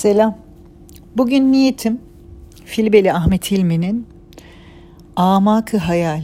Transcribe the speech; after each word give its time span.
Selam. 0.00 0.38
Bugün 1.16 1.52
niyetim 1.52 2.00
Filibeli 2.64 3.12
Ahmet 3.12 3.50
Hilmi'nin 3.50 4.06
Amakı 5.16 5.76
Hayal, 5.76 6.22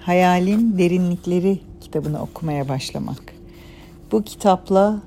Hayalin 0.00 0.78
Derinlikleri 0.78 1.60
kitabını 1.80 2.22
okumaya 2.22 2.68
başlamak. 2.68 3.22
Bu 4.12 4.22
kitapla 4.22 5.02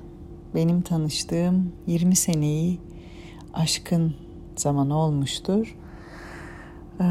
benim 0.54 0.80
tanıştığım 0.80 1.72
20 1.86 2.16
seneyi 2.16 2.78
aşkın 3.54 4.14
zaman 4.56 4.90
olmuştur. 4.90 5.76
Ee, 7.00 7.04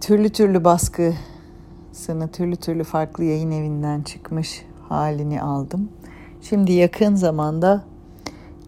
türlü 0.00 0.28
türlü 0.28 0.64
baskısını 0.64 2.28
türlü 2.32 2.56
türlü 2.56 2.84
farklı 2.84 3.24
yayın 3.24 3.50
evinden 3.50 4.02
çıkmış 4.02 4.62
halini 4.88 5.42
aldım. 5.42 5.88
Şimdi 6.42 6.72
yakın 6.72 7.14
zamanda 7.14 7.91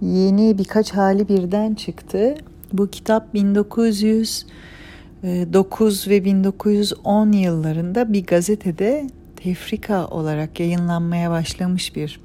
yeni 0.03 0.59
birkaç 0.59 0.91
hali 0.91 1.29
birden 1.29 1.75
çıktı. 1.75 2.35
Bu 2.73 2.91
kitap 2.91 3.35
1909 3.35 6.09
ve 6.09 6.25
1910 6.25 7.33
yıllarında 7.33 8.13
bir 8.13 8.27
gazetede 8.27 9.11
tefrika 9.37 10.07
olarak 10.07 10.61
yayınlanmaya 10.61 11.31
başlamış 11.31 11.97
bir 11.97 12.21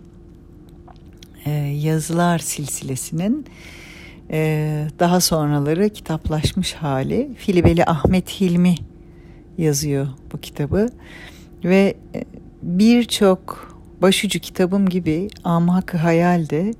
e, 1.45 1.51
yazılar 1.59 2.39
silsilesinin 2.39 3.45
e, 4.31 4.87
daha 4.99 5.19
sonraları 5.19 5.89
kitaplaşmış 5.89 6.73
hali. 6.73 7.29
Filibeli 7.37 7.85
Ahmet 7.85 8.41
Hilmi 8.41 8.75
yazıyor 9.57 10.07
bu 10.33 10.37
kitabı 10.37 10.89
ve 11.63 11.95
e, 12.15 12.23
birçok 12.63 13.75
başucu 14.01 14.39
kitabım 14.39 14.89
gibi 14.89 15.27
Amak 15.43 15.93
Hayal 15.93 16.49
de 16.49 16.73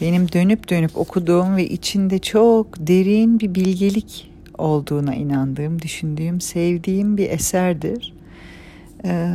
benim 0.00 0.32
dönüp 0.32 0.70
dönüp 0.70 0.96
okuduğum 0.96 1.56
ve 1.56 1.68
içinde 1.68 2.18
çok 2.18 2.66
derin 2.78 3.40
bir 3.40 3.54
bilgelik 3.54 4.30
olduğuna 4.58 5.14
inandığım, 5.14 5.82
düşündüğüm, 5.82 6.40
sevdiğim 6.40 7.16
bir 7.16 7.30
eserdir. 7.30 8.14
Ee, 9.04 9.28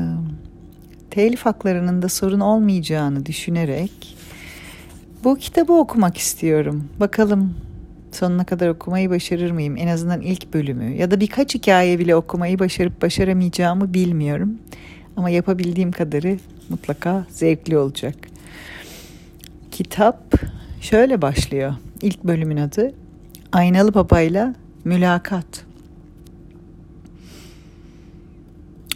telif 1.11 1.45
haklarının 1.45 2.02
da 2.02 2.09
sorun 2.09 2.39
olmayacağını 2.39 3.25
düşünerek 3.25 4.17
bu 5.23 5.36
kitabı 5.36 5.73
okumak 5.73 6.17
istiyorum. 6.17 6.83
Bakalım 7.00 7.53
sonuna 8.11 8.44
kadar 8.44 8.67
okumayı 8.67 9.09
başarır 9.09 9.52
mıyım? 9.52 9.77
En 9.77 9.88
azından 9.88 10.22
ilk 10.22 10.53
bölümü 10.53 10.95
ya 10.95 11.11
da 11.11 11.20
birkaç 11.20 11.55
hikaye 11.55 12.00
bile 12.00 12.16
okumayı 12.16 12.59
başarıp 12.59 13.02
başaramayacağımı 13.02 13.94
bilmiyorum. 13.94 14.58
Ama 15.17 15.30
yapabildiğim 15.30 15.92
kadarı 15.92 16.38
mutlaka 16.70 17.25
zevkli 17.30 17.77
olacak. 17.77 18.33
Kitap 19.74 20.34
şöyle 20.82 21.22
başlıyor. 21.22 21.74
İlk 22.02 22.24
bölümün 22.24 22.58
adı 22.58 22.94
Aynalı 23.52 23.94
Baba'yla 23.94 24.56
Mülakat. 24.86 25.66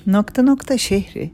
Nokta 0.08 0.42
nokta 0.42 0.78
şehri 0.78 1.32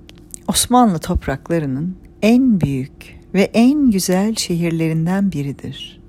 Osmanlı 0.48 1.00
topraklarının 1.00 1.96
en 2.22 2.62
büyük 2.62 3.20
ve 3.34 3.42
en 3.42 3.92
güzel 3.92 4.36
şehirlerinden 4.36 5.32
biridir. 5.32 6.02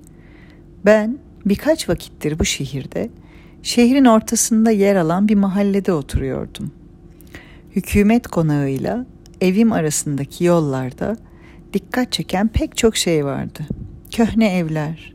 Ben 0.85 1.17
birkaç 1.45 1.89
vakittir 1.89 2.39
bu 2.39 2.45
şehirde, 2.45 3.09
şehrin 3.63 4.05
ortasında 4.05 4.71
yer 4.71 4.95
alan 4.95 5.27
bir 5.27 5.35
mahallede 5.35 5.93
oturuyordum. 5.93 6.71
Hükümet 7.75 8.27
konağıyla 8.27 9.05
evim 9.41 9.71
arasındaki 9.71 10.43
yollarda 10.43 11.17
dikkat 11.75 12.11
çeken 12.11 12.47
pek 12.47 12.77
çok 12.77 12.97
şey 12.97 13.25
vardı. 13.25 13.59
Köhne 14.11 14.57
evler, 14.57 15.13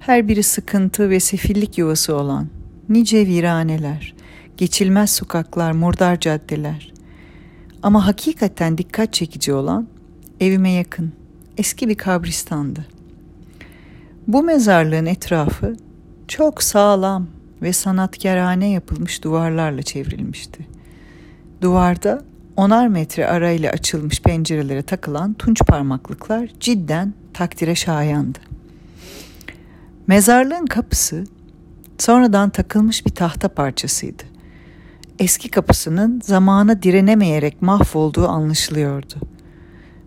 her 0.00 0.28
biri 0.28 0.42
sıkıntı 0.42 1.10
ve 1.10 1.20
sefillik 1.20 1.78
yuvası 1.78 2.16
olan, 2.16 2.48
nice 2.88 3.26
viraneler, 3.26 4.14
geçilmez 4.56 5.10
sokaklar, 5.10 5.72
murdar 5.72 6.20
caddeler. 6.20 6.92
Ama 7.82 8.06
hakikaten 8.06 8.78
dikkat 8.78 9.12
çekici 9.12 9.52
olan 9.52 9.88
evime 10.40 10.70
yakın 10.70 11.12
eski 11.58 11.88
bir 11.88 11.94
kabristandı. 11.94 12.86
Bu 14.26 14.42
mezarlığın 14.42 15.06
etrafı 15.06 15.76
çok 16.28 16.62
sağlam 16.62 17.26
ve 17.62 17.72
sanatkarane 17.72 18.70
yapılmış 18.70 19.24
duvarlarla 19.24 19.82
çevrilmişti. 19.82 20.66
Duvarda 21.62 22.22
onar 22.56 22.88
metre 22.88 23.26
arayla 23.26 23.72
açılmış 23.72 24.20
pencerelere 24.20 24.82
takılan 24.82 25.34
tunç 25.34 25.60
parmaklıklar 25.66 26.50
cidden 26.60 27.14
takdire 27.34 27.74
şayandı. 27.74 28.38
Mezarlığın 30.06 30.66
kapısı 30.66 31.24
sonradan 31.98 32.50
takılmış 32.50 33.06
bir 33.06 33.10
tahta 33.10 33.48
parçasıydı. 33.48 34.22
Eski 35.18 35.48
kapısının 35.48 36.20
zamana 36.24 36.82
direnemeyerek 36.82 37.62
mahvolduğu 37.62 38.28
anlaşılıyordu. 38.28 39.14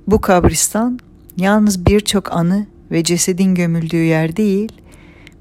Bu 0.07 0.21
kabristan 0.21 0.99
yalnız 1.37 1.85
birçok 1.85 2.33
anı 2.33 2.67
ve 2.91 3.03
cesedin 3.03 3.55
gömüldüğü 3.55 4.03
yer 4.03 4.35
değil, 4.35 4.71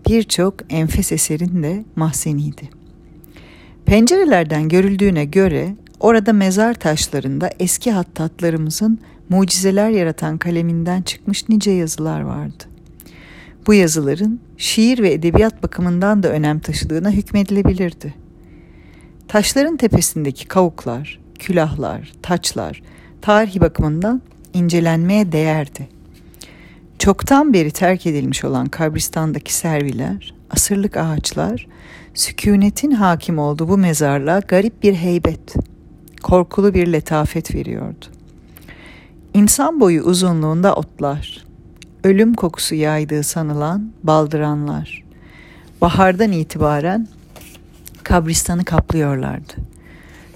birçok 0.08 0.54
enfes 0.68 1.12
eserin 1.12 1.62
de 1.62 1.84
mahzeniydi. 1.96 2.68
Pencerelerden 3.86 4.68
görüldüğüne 4.68 5.24
göre 5.24 5.76
Orada 6.02 6.32
mezar 6.32 6.74
taşlarında 6.74 7.50
eski 7.58 7.92
hattatlarımızın 7.92 8.98
mucizeler 9.28 9.90
yaratan 9.90 10.38
kaleminden 10.38 11.02
çıkmış 11.02 11.48
nice 11.48 11.70
yazılar 11.70 12.20
vardı. 12.20 12.64
Bu 13.66 13.74
yazıların 13.74 14.40
şiir 14.56 14.98
ve 14.98 15.12
edebiyat 15.12 15.62
bakımından 15.62 16.22
da 16.22 16.28
önem 16.28 16.58
taşıdığına 16.58 17.10
hükmedilebilirdi. 17.10 18.14
Taşların 19.28 19.76
tepesindeki 19.76 20.48
kavuklar, 20.48 21.20
külahlar, 21.38 22.12
taçlar 22.22 22.82
tarihi 23.20 23.60
bakımından 23.60 24.22
incelenmeye 24.54 25.32
değerdi. 25.32 25.88
Çoktan 26.98 27.52
beri 27.52 27.70
terk 27.70 28.06
edilmiş 28.06 28.44
olan 28.44 28.66
kabristandaki 28.66 29.54
serviler, 29.54 30.34
asırlık 30.50 30.96
ağaçlar, 30.96 31.66
sükunetin 32.14 32.90
hakim 32.90 33.38
olduğu 33.38 33.68
bu 33.68 33.78
mezarlığa 33.78 34.38
garip 34.38 34.82
bir 34.82 34.94
heybet, 34.94 35.54
korkulu 36.22 36.74
bir 36.74 36.92
letafet 36.92 37.54
veriyordu. 37.54 38.04
İnsan 39.34 39.80
boyu 39.80 40.02
uzunluğunda 40.02 40.74
otlar, 40.74 41.44
ölüm 42.04 42.34
kokusu 42.34 42.74
yaydığı 42.74 43.22
sanılan 43.22 43.92
baldıranlar, 44.02 45.04
bahardan 45.80 46.32
itibaren 46.32 47.08
kabristanı 48.02 48.64
kaplıyorlardı. 48.64 49.52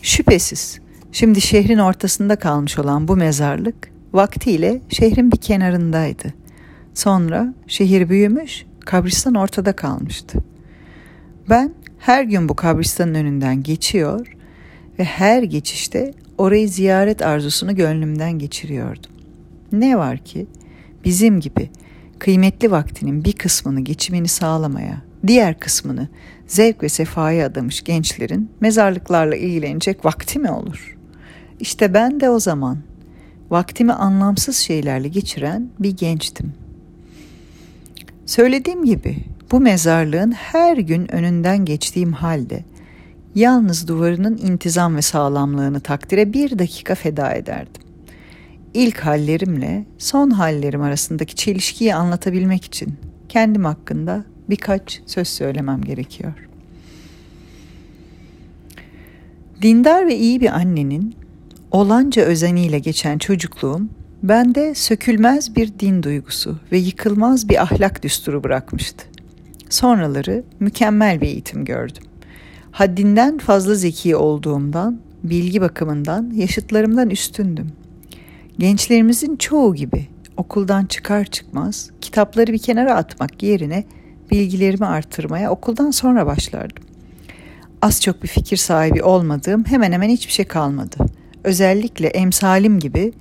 Şüphesiz 0.02 0.80
şimdi 1.12 1.40
şehrin 1.40 1.78
ortasında 1.78 2.36
kalmış 2.36 2.78
olan 2.78 3.08
bu 3.08 3.16
mezarlık 3.16 3.90
vaktiyle 4.12 4.80
şehrin 4.88 5.32
bir 5.32 5.36
kenarındaydı. 5.36 6.34
Sonra 6.94 7.54
şehir 7.66 8.08
büyümüş, 8.08 8.66
kabristan 8.80 9.34
ortada 9.34 9.72
kalmıştı. 9.72 10.38
Ben 11.50 11.74
her 11.98 12.24
gün 12.24 12.48
bu 12.48 12.56
kabristanın 12.56 13.14
önünden 13.14 13.62
geçiyor, 13.62 14.36
ve 14.98 15.04
her 15.04 15.42
geçişte 15.42 16.14
orayı 16.38 16.68
ziyaret 16.68 17.22
arzusunu 17.22 17.76
gönlümden 17.76 18.32
geçiriyordum. 18.32 19.10
Ne 19.72 19.98
var 19.98 20.18
ki 20.18 20.46
bizim 21.04 21.40
gibi 21.40 21.70
kıymetli 22.18 22.70
vaktinin 22.70 23.24
bir 23.24 23.32
kısmını 23.32 23.80
geçimini 23.80 24.28
sağlamaya, 24.28 25.02
diğer 25.26 25.58
kısmını 25.58 26.08
zevk 26.46 26.82
ve 26.82 26.88
sefaya 26.88 27.46
adamış 27.46 27.84
gençlerin 27.84 28.50
mezarlıklarla 28.60 29.36
ilgilenecek 29.36 30.04
vakti 30.04 30.38
mi 30.38 30.50
olur? 30.50 30.96
İşte 31.60 31.94
ben 31.94 32.20
de 32.20 32.30
o 32.30 32.40
zaman 32.40 32.78
vaktimi 33.50 33.92
anlamsız 33.92 34.56
şeylerle 34.56 35.08
geçiren 35.08 35.68
bir 35.78 35.96
gençtim. 35.96 36.52
Söylediğim 38.26 38.84
gibi 38.84 39.16
bu 39.52 39.60
mezarlığın 39.60 40.32
her 40.32 40.76
gün 40.76 41.14
önünden 41.14 41.64
geçtiğim 41.64 42.12
halde 42.12 42.64
yalnız 43.36 43.88
duvarının 43.88 44.36
intizam 44.36 44.96
ve 44.96 45.02
sağlamlığını 45.02 45.80
takdire 45.80 46.32
bir 46.32 46.58
dakika 46.58 46.94
feda 46.94 47.32
ederdim. 47.32 47.82
İlk 48.74 48.98
hallerimle 48.98 49.84
son 49.98 50.30
hallerim 50.30 50.82
arasındaki 50.82 51.34
çelişkiyi 51.34 51.94
anlatabilmek 51.94 52.64
için 52.64 52.94
kendim 53.28 53.64
hakkında 53.64 54.24
birkaç 54.50 55.00
söz 55.06 55.28
söylemem 55.28 55.82
gerekiyor. 55.82 56.32
Dindar 59.62 60.06
ve 60.06 60.16
iyi 60.16 60.40
bir 60.40 60.56
annenin 60.56 61.14
olanca 61.70 62.22
özeniyle 62.22 62.78
geçen 62.78 63.18
çocukluğum 63.18 63.88
bende 64.22 64.74
sökülmez 64.74 65.56
bir 65.56 65.78
din 65.78 66.02
duygusu 66.02 66.58
ve 66.72 66.78
yıkılmaz 66.78 67.48
bir 67.48 67.62
ahlak 67.62 68.02
düsturu 68.02 68.44
bırakmıştı. 68.44 69.04
Sonraları 69.70 70.44
mükemmel 70.60 71.20
bir 71.20 71.26
eğitim 71.26 71.64
gördüm. 71.64 72.02
Haddinden 72.76 73.38
fazla 73.38 73.74
zeki 73.74 74.16
olduğumdan, 74.16 75.00
bilgi 75.24 75.60
bakımından 75.60 76.30
yaşıtlarımdan 76.34 77.10
üstündüm. 77.10 77.72
Gençlerimizin 78.58 79.36
çoğu 79.36 79.74
gibi 79.74 80.06
okuldan 80.36 80.86
çıkar 80.86 81.24
çıkmaz 81.24 81.90
kitapları 82.00 82.52
bir 82.52 82.58
kenara 82.58 82.94
atmak 82.94 83.42
yerine 83.42 83.84
bilgilerimi 84.30 84.86
artırmaya 84.86 85.50
okuldan 85.50 85.90
sonra 85.90 86.26
başlardım. 86.26 86.84
Az 87.82 88.02
çok 88.02 88.22
bir 88.22 88.28
fikir 88.28 88.56
sahibi 88.56 89.02
olmadığım 89.02 89.64
hemen 89.64 89.92
hemen 89.92 90.08
hiçbir 90.08 90.32
şey 90.32 90.44
kalmadı. 90.44 90.96
Özellikle 91.44 92.06
emsalim 92.06 92.78
gibi 92.78 93.12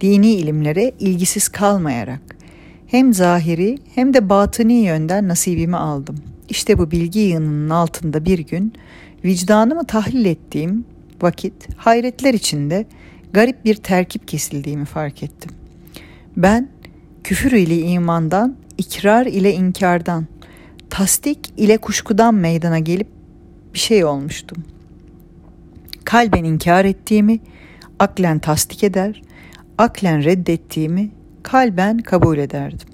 dini 0.00 0.32
ilimlere 0.32 0.92
ilgisiz 0.98 1.48
kalmayarak 1.48 2.22
hem 2.86 3.14
zahiri 3.14 3.78
hem 3.94 4.14
de 4.14 4.28
batıni 4.28 4.74
yönden 4.74 5.28
nasibimi 5.28 5.76
aldım. 5.76 6.16
İşte 6.48 6.78
bu 6.78 6.90
bilgi 6.90 7.20
yığınının 7.20 7.70
altında 7.70 8.24
bir 8.24 8.38
gün 8.38 8.72
vicdanımı 9.24 9.86
tahlil 9.86 10.24
ettiğim 10.24 10.84
vakit 11.22 11.54
hayretler 11.76 12.34
içinde 12.34 12.86
garip 13.32 13.64
bir 13.64 13.74
terkip 13.74 14.28
kesildiğimi 14.28 14.84
fark 14.84 15.22
ettim. 15.22 15.50
Ben 16.36 16.68
küfür 17.24 17.52
ile 17.52 17.78
imandan, 17.78 18.56
ikrar 18.78 19.26
ile 19.26 19.52
inkardan, 19.52 20.26
tasdik 20.90 21.52
ile 21.56 21.76
kuşkudan 21.76 22.34
meydana 22.34 22.78
gelip 22.78 23.08
bir 23.74 23.78
şey 23.78 24.04
olmuştum. 24.04 24.64
Kalben 26.04 26.44
inkar 26.44 26.84
ettiğimi, 26.84 27.38
aklen 27.98 28.38
tasdik 28.38 28.84
eder, 28.84 29.22
aklen 29.78 30.24
reddettiğimi 30.24 31.10
kalben 31.42 31.98
kabul 31.98 32.38
ederdim. 32.38 32.88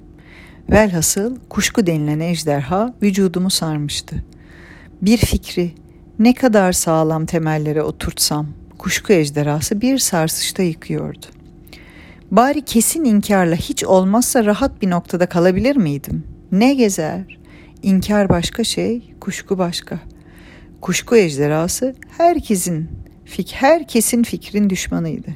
Velhasıl 0.69 1.35
kuşku 1.49 1.87
denilen 1.87 2.19
ejderha 2.19 2.93
vücudumu 3.01 3.49
sarmıştı. 3.49 4.23
Bir 5.01 5.17
fikri 5.17 5.71
ne 6.21 6.33
kadar 6.33 6.71
sağlam 6.71 7.25
temellere 7.25 7.83
oturtsam 7.83 8.47
kuşku 8.77 9.13
ejderhası 9.13 9.81
bir 9.81 9.97
sarsışta 9.97 10.63
yıkıyordu. 10.63 11.25
Bari 12.31 12.61
kesin 12.61 13.05
inkarla 13.05 13.55
hiç 13.55 13.83
olmazsa 13.83 14.45
rahat 14.45 14.81
bir 14.81 14.89
noktada 14.89 15.25
kalabilir 15.25 15.75
miydim? 15.75 16.23
Ne 16.51 16.73
gezer? 16.73 17.39
İnkar 17.83 18.29
başka 18.29 18.63
şey, 18.63 19.13
kuşku 19.19 19.57
başka. 19.57 19.99
Kuşku 20.81 21.15
ejderhası 21.15 21.95
herkesin, 22.17 22.89
fik 23.25 23.53
herkesin 23.53 24.23
fikrin 24.23 24.69
düşmanıydı. 24.69 25.29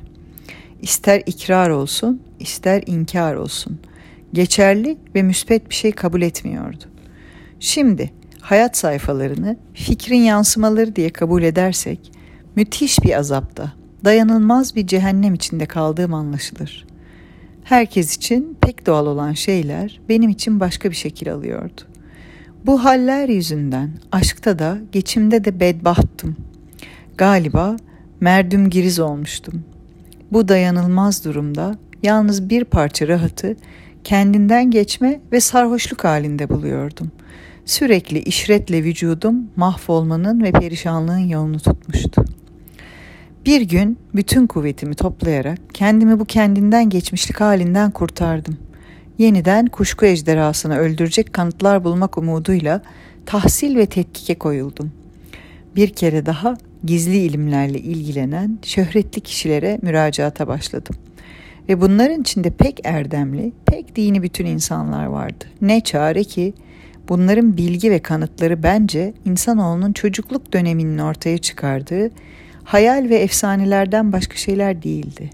İster 0.81 1.23
ikrar 1.25 1.69
olsun, 1.69 2.21
ister 2.39 2.83
inkar 2.85 3.35
olsun. 3.35 3.79
Geçerli 4.33 4.97
ve 5.15 5.21
müspet 5.21 5.69
bir 5.69 5.75
şey 5.75 5.91
kabul 5.91 6.21
etmiyordu. 6.21 6.83
Şimdi 7.59 8.11
hayat 8.45 8.77
sayfalarını 8.77 9.57
fikrin 9.73 10.21
yansımaları 10.21 10.95
diye 10.95 11.09
kabul 11.09 11.43
edersek 11.43 12.11
müthiş 12.55 13.03
bir 13.03 13.19
azapta, 13.19 13.73
dayanılmaz 14.03 14.75
bir 14.75 14.87
cehennem 14.87 15.33
içinde 15.33 15.65
kaldığım 15.65 16.13
anlaşılır. 16.13 16.85
Herkes 17.63 18.17
için 18.17 18.57
pek 18.61 18.85
doğal 18.85 19.07
olan 19.07 19.33
şeyler 19.33 20.01
benim 20.09 20.29
için 20.29 20.59
başka 20.59 20.89
bir 20.89 20.95
şekil 20.95 21.33
alıyordu. 21.33 21.81
Bu 22.65 22.83
haller 22.85 23.29
yüzünden 23.29 23.91
aşkta 24.11 24.59
da 24.59 24.77
geçimde 24.91 25.45
de 25.45 25.59
bedbahttım. 25.59 26.35
Galiba 27.17 27.75
merdüm 28.19 28.69
giriz 28.69 28.99
olmuştum. 28.99 29.63
Bu 30.31 30.47
dayanılmaz 30.47 31.25
durumda 31.25 31.77
yalnız 32.03 32.49
bir 32.49 32.63
parça 32.63 33.07
rahatı 33.07 33.55
kendinden 34.03 34.71
geçme 34.71 35.19
ve 35.31 35.39
sarhoşluk 35.39 36.03
halinde 36.03 36.49
buluyordum. 36.49 37.11
Sürekli 37.65 38.19
işretle 38.19 38.83
vücudum 38.83 39.47
mahvolmanın 39.55 40.43
ve 40.43 40.51
perişanlığın 40.51 41.17
yolunu 41.17 41.59
tutmuştu. 41.59 42.25
Bir 43.45 43.61
gün 43.61 43.97
bütün 44.15 44.47
kuvvetimi 44.47 44.95
toplayarak 44.95 45.59
kendimi 45.73 46.19
bu 46.19 46.25
kendinden 46.25 46.89
geçmişlik 46.89 47.41
halinden 47.41 47.91
kurtardım. 47.91 48.57
Yeniden 49.17 49.65
kuşku 49.65 50.05
ejderhasını 50.05 50.77
öldürecek 50.77 51.33
kanıtlar 51.33 51.83
bulmak 51.83 52.17
umuduyla 52.17 52.81
tahsil 53.25 53.75
ve 53.75 53.85
tetkike 53.85 54.35
koyuldum. 54.35 54.91
Bir 55.75 55.89
kere 55.89 56.25
daha 56.25 56.57
gizli 56.83 57.17
ilimlerle 57.17 57.79
ilgilenen 57.79 58.59
şöhretli 58.63 59.21
kişilere 59.21 59.79
müracaata 59.81 60.47
başladım. 60.47 60.95
Ve 61.69 61.81
bunların 61.81 62.21
içinde 62.21 62.49
pek 62.49 62.79
erdemli, 62.83 63.51
pek 63.65 63.95
dini 63.95 64.23
bütün 64.23 64.45
insanlar 64.45 65.05
vardı. 65.05 65.45
Ne 65.61 65.81
çare 65.81 66.23
ki 66.23 66.53
bunların 67.09 67.57
bilgi 67.57 67.91
ve 67.91 67.99
kanıtları 67.99 68.63
bence 68.63 69.13
insanoğlunun 69.25 69.93
çocukluk 69.93 70.53
döneminin 70.53 70.97
ortaya 70.97 71.37
çıkardığı 71.37 72.11
hayal 72.63 73.09
ve 73.09 73.15
efsanelerden 73.15 74.13
başka 74.13 74.35
şeyler 74.35 74.83
değildi. 74.83 75.29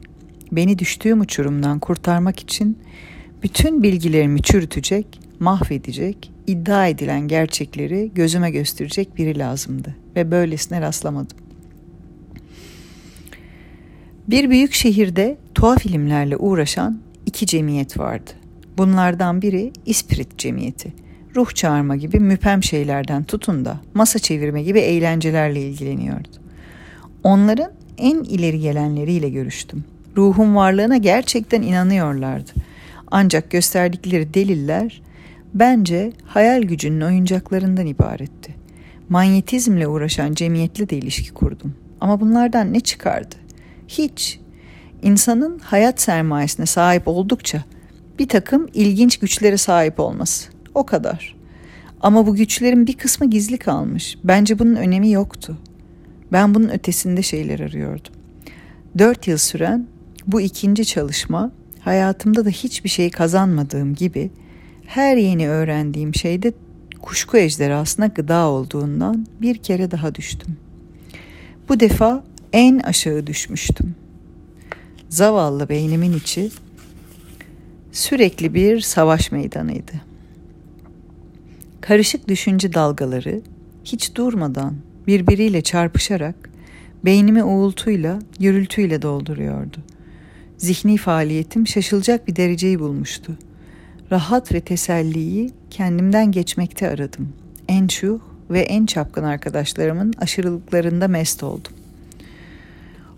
Beni 0.51 0.79
düştüğüm 0.79 1.21
uçurumdan 1.21 1.79
kurtarmak 1.79 2.39
için 2.39 2.77
bütün 3.43 3.83
bilgilerimi 3.83 4.41
çürütecek, 4.41 5.19
mahvedecek, 5.39 6.31
iddia 6.47 6.87
edilen 6.87 7.27
gerçekleri 7.27 8.11
gözüme 8.15 8.51
gösterecek 8.51 9.17
biri 9.17 9.39
lazımdı 9.39 9.95
ve 10.15 10.31
böylesine 10.31 10.81
rastlamadım. 10.81 11.37
Bir 14.27 14.49
büyük 14.49 14.73
şehirde 14.73 15.37
tuhaf 15.55 15.85
ilimlerle 15.85 16.37
uğraşan 16.37 17.01
iki 17.25 17.45
cemiyet 17.45 17.99
vardı. 17.99 18.31
Bunlardan 18.77 19.41
biri 19.41 19.73
İspirit 19.85 20.37
Cemiyeti. 20.37 20.93
Ruh 21.35 21.51
çağırma 21.53 21.95
gibi 21.95 22.19
müpem 22.19 22.63
şeylerden 22.63 23.23
tutun 23.23 23.65
da 23.65 23.79
masa 23.93 24.19
çevirme 24.19 24.63
gibi 24.63 24.79
eğlencelerle 24.79 25.61
ilgileniyordu. 25.61 26.27
Onların 27.23 27.71
en 27.97 28.23
ileri 28.23 28.59
gelenleriyle 28.59 29.29
görüştüm. 29.29 29.83
Ruhun 30.17 30.55
varlığına 30.55 30.97
gerçekten 30.97 31.61
inanıyorlardı. 31.61 32.51
Ancak 33.11 33.51
gösterdikleri 33.51 34.33
deliller 34.33 35.01
bence 35.53 36.11
hayal 36.25 36.61
gücünün 36.61 37.01
oyuncaklarından 37.01 37.85
ibaretti. 37.85 38.55
Manyetizmle 39.09 39.87
uğraşan 39.87 40.33
cemiyetle 40.33 40.89
de 40.89 40.97
ilişki 40.97 41.33
kurdum. 41.33 41.75
Ama 42.01 42.19
bunlardan 42.21 42.73
ne 42.73 42.79
çıkardı? 42.79 43.35
Hiç. 43.87 44.39
İnsanın 45.03 45.59
hayat 45.59 46.01
sermayesine 46.01 46.65
sahip 46.65 47.07
oldukça 47.07 47.63
bir 48.19 48.27
takım 48.27 48.67
ilginç 48.73 49.17
güçlere 49.17 49.57
sahip 49.57 49.99
olması. 49.99 50.50
O 50.75 50.85
kadar. 50.85 51.35
Ama 52.01 52.27
bu 52.27 52.35
güçlerin 52.35 52.87
bir 52.87 52.93
kısmı 52.93 53.29
gizli 53.29 53.57
kalmış. 53.57 54.17
Bence 54.23 54.59
bunun 54.59 54.75
önemi 54.75 55.11
yoktu. 55.11 55.57
Ben 56.31 56.55
bunun 56.55 56.69
ötesinde 56.69 57.21
şeyler 57.21 57.59
arıyordum. 57.59 58.13
Dört 58.97 59.27
yıl 59.27 59.37
süren 59.37 59.87
bu 60.27 60.41
ikinci 60.41 60.85
çalışma 60.85 61.51
hayatımda 61.79 62.45
da 62.45 62.49
hiçbir 62.49 62.89
şey 62.89 63.09
kazanmadığım 63.09 63.95
gibi 63.95 64.31
her 64.85 65.17
yeni 65.17 65.49
öğrendiğim 65.49 66.15
şeyde 66.15 66.53
kuşku 67.01 67.37
ejderhasına 67.37 68.07
gıda 68.07 68.47
olduğundan 68.47 69.27
bir 69.41 69.57
kere 69.57 69.91
daha 69.91 70.15
düştüm. 70.15 70.57
Bu 71.69 71.79
defa 71.79 72.23
en 72.53 72.79
aşağı 72.79 73.27
düşmüştüm. 73.27 73.95
Zavallı 75.09 75.69
beynimin 75.69 76.13
içi 76.13 76.51
sürekli 77.91 78.53
bir 78.53 78.81
savaş 78.81 79.31
meydanıydı. 79.31 80.10
Karışık 81.81 82.27
düşünce 82.27 82.73
dalgaları 82.73 83.41
hiç 83.85 84.15
durmadan 84.15 84.75
birbiriyle 85.07 85.61
çarpışarak 85.61 86.35
beynimi 87.05 87.43
uğultuyla, 87.43 88.19
gürültüyle 88.39 89.01
dolduruyordu. 89.01 89.77
Zihni 90.57 90.97
faaliyetim 90.97 91.67
şaşılacak 91.67 92.27
bir 92.27 92.35
dereceyi 92.35 92.79
bulmuştu. 92.79 93.37
Rahat 94.11 94.53
ve 94.53 94.61
teselliyi 94.61 95.51
kendimden 95.69 96.31
geçmekte 96.31 96.89
aradım. 96.89 97.29
En 97.67 97.87
şuh 97.87 98.19
ve 98.49 98.59
en 98.59 98.85
çapkın 98.85 99.23
arkadaşlarımın 99.23 100.13
aşırılıklarında 100.17 101.07
mest 101.07 101.43
oldum. 101.43 101.73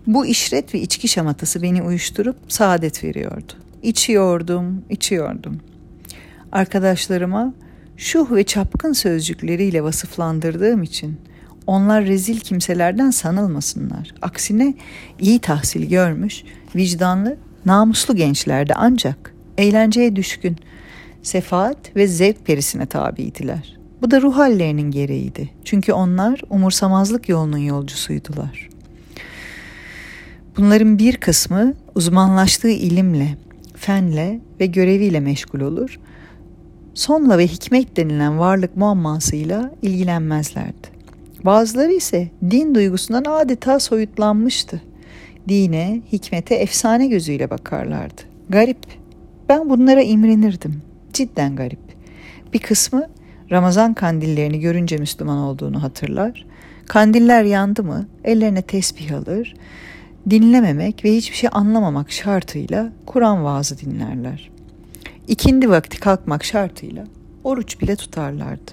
Bu 0.06 0.26
işret 0.26 0.74
ve 0.74 0.80
içki 0.80 1.08
şamatası 1.08 1.62
beni 1.62 1.82
uyuşturup 1.82 2.36
saadet 2.48 3.04
veriyordu. 3.04 3.52
İçiyordum, 3.82 4.84
içiyordum. 4.90 5.60
Arkadaşlarıma 6.52 7.54
şuh 7.96 8.32
ve 8.32 8.44
çapkın 8.44 8.92
sözcükleriyle 8.92 9.82
vasıflandırdığım 9.82 10.82
için 10.82 11.16
onlar 11.66 12.04
rezil 12.04 12.40
kimselerden 12.40 13.10
sanılmasınlar. 13.10 14.14
Aksine 14.22 14.74
iyi 15.20 15.38
tahsil 15.38 15.88
görmüş, 15.88 16.42
vicdanlı, 16.76 17.36
namuslu 17.66 18.16
gençlerdi 18.16 18.72
ancak 18.76 19.34
eğlenceye 19.58 20.16
düşkün, 20.16 20.56
sefaat 21.22 21.96
ve 21.96 22.06
zevk 22.06 22.46
perisine 22.46 22.86
tabiydiler. 22.86 23.76
Bu 24.02 24.10
da 24.10 24.22
ruh 24.22 24.36
hallerinin 24.36 24.90
gereğiydi. 24.90 25.50
Çünkü 25.64 25.92
onlar 25.92 26.40
umursamazlık 26.50 27.28
yolunun 27.28 27.58
yolcusuydular. 27.58 28.68
Bunların 30.56 30.98
bir 30.98 31.16
kısmı 31.16 31.74
uzmanlaştığı 31.94 32.70
ilimle, 32.70 33.36
fenle 33.76 34.40
ve 34.60 34.66
göreviyle 34.66 35.20
meşgul 35.20 35.60
olur. 35.60 35.98
Sonla 36.94 37.38
ve 37.38 37.46
hikmet 37.46 37.96
denilen 37.96 38.38
varlık 38.38 38.76
muammasıyla 38.76 39.70
ilgilenmezlerdi. 39.82 40.94
Bazıları 41.44 41.92
ise 41.92 42.28
din 42.50 42.74
duygusundan 42.74 43.24
adeta 43.28 43.80
soyutlanmıştı. 43.80 44.82
Dine, 45.48 46.02
hikmete 46.12 46.54
efsane 46.54 47.06
gözüyle 47.06 47.50
bakarlardı. 47.50 48.22
Garip, 48.48 48.78
Ben 49.48 49.70
bunlara 49.70 50.02
imrenirdim. 50.02 50.82
Cidden 51.12 51.56
garip. 51.56 51.78
Bir 52.52 52.58
kısmı 52.58 53.06
Ramazan 53.50 53.94
kandillerini 53.94 54.60
görünce 54.60 54.96
Müslüman 54.96 55.38
olduğunu 55.38 55.82
hatırlar. 55.82 56.46
Kandiller 56.86 57.42
yandı 57.42 57.84
mı 57.84 58.06
ellerine 58.24 58.62
tesbih 58.62 59.16
alır, 59.16 59.54
dinlememek 60.30 61.04
ve 61.04 61.16
hiçbir 61.16 61.36
şey 61.36 61.50
anlamamak 61.52 62.12
şartıyla 62.12 62.92
Kur'an 63.06 63.44
vaazı 63.44 63.78
dinlerler. 63.78 64.53
İkindi 65.28 65.70
vakti 65.70 66.00
kalkmak 66.00 66.44
şartıyla 66.44 67.04
oruç 67.44 67.80
bile 67.80 67.96
tutarlardı. 67.96 68.72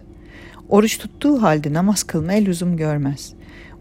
Oruç 0.69 0.97
tuttuğu 0.97 1.41
halde 1.41 1.73
namaz 1.73 2.03
kılmaya 2.03 2.41
lüzum 2.41 2.77
görmez. 2.77 3.33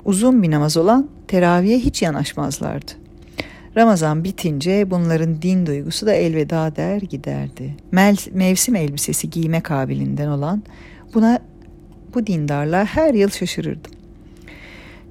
Uzun 0.04 0.42
bir 0.42 0.50
namaz 0.50 0.76
olan 0.76 1.08
teraviye 1.28 1.78
hiç 1.78 2.02
yanaşmazlardı. 2.02 2.92
Ramazan 3.76 4.24
bitince 4.24 4.90
bunların 4.90 5.42
din 5.42 5.66
duygusu 5.66 6.06
da 6.06 6.12
elveda 6.12 6.76
der 6.76 7.00
giderdi. 7.00 7.74
Mel- 7.92 8.30
mevsim 8.32 8.76
elbisesi 8.76 9.30
giyme 9.30 9.60
kabilinden 9.60 10.28
olan 10.28 10.62
buna 11.14 11.38
bu 12.14 12.26
dindarlar 12.26 12.86
her 12.86 13.14
yıl 13.14 13.30
şaşırırdım. 13.30 13.92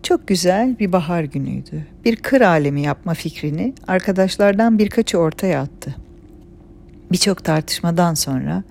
Çok 0.03 0.27
güzel 0.27 0.79
bir 0.79 0.91
bahar 0.91 1.23
günüydü. 1.23 1.85
Bir 2.05 2.15
kır 2.15 2.41
alemi 2.41 2.81
yapma 2.81 3.13
fikrini 3.13 3.73
arkadaşlardan 3.87 4.79
birkaçı 4.79 5.17
ortaya 5.17 5.61
attı. 5.61 5.95
Birçok 7.11 7.43
tartışmadan 7.43 8.13
sonra 8.13 8.63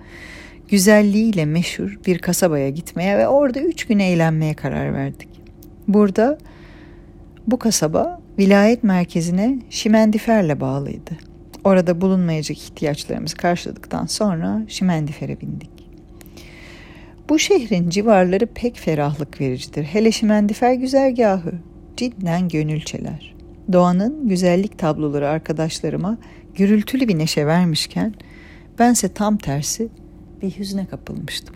güzelliğiyle 0.69 1.45
meşhur 1.45 1.99
bir 2.05 2.19
kasabaya 2.19 2.69
gitmeye 2.69 3.17
ve 3.17 3.27
orada 3.27 3.59
üç 3.59 3.85
gün 3.85 3.99
eğlenmeye 3.99 4.53
karar 4.53 4.93
verdik. 4.93 5.29
Burada 5.87 6.37
bu 7.47 7.59
kasaba 7.59 8.21
vilayet 8.39 8.83
merkezine 8.83 9.59
Şimendifer'le 9.69 10.59
bağlıydı. 10.59 11.11
Orada 11.63 12.01
bulunmayacak 12.01 12.57
ihtiyaçlarımızı 12.57 13.37
karşıladıktan 13.37 14.05
sonra 14.05 14.61
Şimendifer'e 14.67 15.41
bindik. 15.41 15.69
Bu 17.29 17.39
şehrin 17.39 17.89
civarları 17.89 18.45
pek 18.45 18.77
ferahlık 18.77 19.41
vericidir. 19.41 19.83
Hele 19.83 20.11
Şimendifer 20.11 20.73
güzergahı. 20.73 21.53
Cidden 21.97 22.49
gönülçeler. 22.49 23.35
Doğanın 23.73 24.27
güzellik 24.27 24.79
tabloları 24.79 25.29
arkadaşlarıma 25.29 26.17
gürültülü 26.55 27.07
bir 27.07 27.17
neşe 27.17 27.47
vermişken 27.47 28.13
bense 28.79 29.07
tam 29.07 29.37
tersi 29.37 29.89
bir 30.41 30.51
hüzne 30.51 30.85
kapılmıştım. 30.85 31.55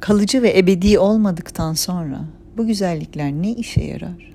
Kalıcı 0.00 0.42
ve 0.42 0.58
ebedi 0.58 0.98
olmadıktan 0.98 1.72
sonra 1.72 2.24
bu 2.56 2.66
güzellikler 2.66 3.32
ne 3.32 3.52
işe 3.52 3.84
yarar? 3.84 4.34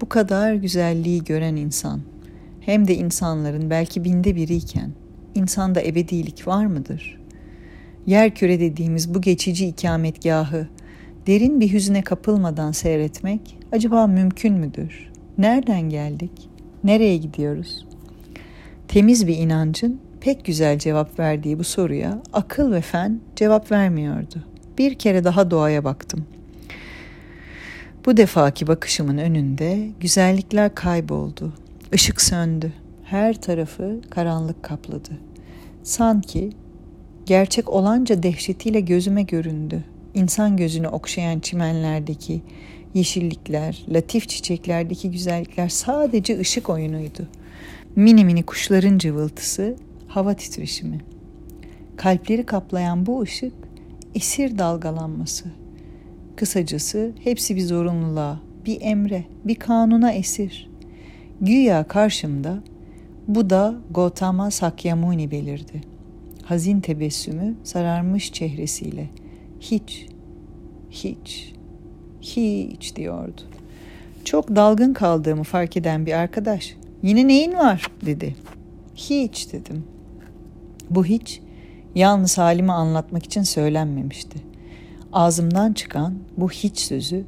Bu 0.00 0.08
kadar 0.08 0.54
güzelliği 0.54 1.24
gören 1.24 1.56
insan 1.56 2.00
hem 2.60 2.88
de 2.88 2.94
insanların 2.94 3.70
belki 3.70 4.04
binde 4.04 4.36
biriyken 4.36 4.90
insanda 5.34 5.82
ebedilik 5.82 6.46
var 6.46 6.66
mıdır? 6.66 7.20
Yer 8.06 8.34
küre 8.34 8.60
dediğimiz 8.60 9.14
bu 9.14 9.20
geçici 9.20 9.66
ikametgahı 9.66 10.68
derin 11.26 11.60
bir 11.60 11.72
hüzne 11.72 12.02
kapılmadan 12.02 12.72
seyretmek 12.72 13.58
acaba 13.72 14.06
mümkün 14.06 14.54
müdür? 14.54 15.12
Nereden 15.38 15.80
geldik? 15.80 16.50
Nereye 16.84 17.16
gidiyoruz? 17.16 17.86
Temiz 18.88 19.26
bir 19.26 19.36
inancın 19.36 20.00
pek 20.20 20.44
güzel 20.44 20.78
cevap 20.78 21.18
verdiği 21.18 21.58
bu 21.58 21.64
soruya 21.64 22.22
akıl 22.32 22.72
ve 22.72 22.80
fen 22.80 23.20
cevap 23.36 23.72
vermiyordu. 23.72 24.44
Bir 24.78 24.94
kere 24.94 25.24
daha 25.24 25.50
doğaya 25.50 25.84
baktım. 25.84 26.26
Bu 28.06 28.16
defaki 28.16 28.66
bakışımın 28.66 29.18
önünde 29.18 29.88
güzellikler 30.00 30.74
kayboldu. 30.74 31.52
Işık 31.92 32.22
söndü. 32.22 32.72
Her 33.04 33.40
tarafı 33.40 34.00
karanlık 34.10 34.62
kapladı. 34.62 35.10
Sanki 35.82 36.50
gerçek 37.26 37.68
olanca 37.68 38.22
dehşetiyle 38.22 38.80
gözüme 38.80 39.22
göründü. 39.22 39.84
İnsan 40.14 40.56
gözünü 40.56 40.88
okşayan 40.88 41.40
çimenlerdeki 41.40 42.42
yeşillikler, 42.94 43.84
latif 43.88 44.28
çiçeklerdeki 44.28 45.10
güzellikler 45.10 45.68
sadece 45.68 46.38
ışık 46.38 46.70
oyunuydu. 46.70 47.28
Mini 47.96 48.24
mini 48.24 48.42
kuşların 48.42 48.98
cıvıltısı, 48.98 49.76
hava 50.08 50.34
titreşimi. 50.34 50.98
Kalpleri 51.96 52.46
kaplayan 52.46 53.06
bu 53.06 53.22
ışık 53.22 53.52
esir 54.14 54.58
dalgalanması. 54.58 55.44
Kısacası 56.36 57.12
hepsi 57.24 57.56
bir 57.56 57.60
zorunluluğa, 57.60 58.40
bir 58.66 58.78
emre, 58.80 59.24
bir 59.44 59.54
kanuna 59.54 60.12
esir. 60.12 60.70
Güya 61.40 61.84
karşımda 61.84 62.58
bu 63.28 63.50
da 63.50 63.74
Gautama 63.90 64.50
Sakyamuni 64.50 65.30
belirdi. 65.30 65.80
Hazin 66.44 66.80
tebessümü 66.80 67.54
sararmış 67.64 68.32
çehresiyle. 68.32 69.08
Hiç, 69.60 70.06
hiç, 70.90 71.52
hiç 72.20 72.96
diyordu. 72.96 73.40
Çok 74.24 74.56
dalgın 74.56 74.92
kaldığımı 74.92 75.42
fark 75.42 75.76
eden 75.76 76.06
bir 76.06 76.12
arkadaş, 76.12 76.76
yine 77.02 77.28
neyin 77.28 77.52
var 77.52 77.86
dedi. 78.06 78.36
Hiç 78.94 79.52
dedim. 79.52 79.84
Bu 80.90 81.04
hiç 81.04 81.40
yalnız 81.94 82.38
halimi 82.38 82.72
anlatmak 82.72 83.24
için 83.24 83.42
söylenmemişti. 83.42 84.38
Ağzımdan 85.12 85.72
çıkan 85.72 86.14
bu 86.36 86.50
hiç 86.50 86.78
sözü 86.78 87.24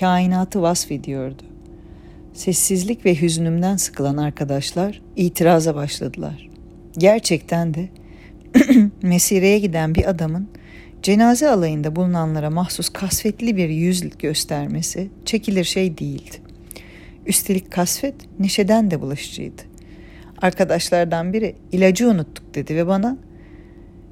kainatı 0.00 0.62
vasfediyordu. 0.62 1.42
Sessizlik 2.34 3.06
ve 3.06 3.22
hüznümden 3.22 3.76
sıkılan 3.76 4.16
arkadaşlar 4.16 5.02
itiraza 5.16 5.74
başladılar. 5.74 6.50
Gerçekten 6.98 7.74
de 7.74 7.88
mesireye 9.02 9.58
giden 9.58 9.94
bir 9.94 10.10
adamın 10.10 10.48
cenaze 11.02 11.48
alayında 11.48 11.96
bulunanlara 11.96 12.50
mahsus 12.50 12.88
kasvetli 12.88 13.56
bir 13.56 13.68
yüz 13.68 14.18
göstermesi 14.18 15.08
çekilir 15.24 15.64
şey 15.64 15.98
değildi. 15.98 16.36
Üstelik 17.26 17.70
kasvet 17.70 18.14
neşeden 18.38 18.90
de 18.90 19.00
bulaşıcıydı. 19.00 19.71
Arkadaşlardan 20.42 21.32
biri 21.32 21.54
ilacı 21.72 22.08
unuttuk 22.08 22.54
dedi 22.54 22.76
ve 22.76 22.86
bana 22.86 23.16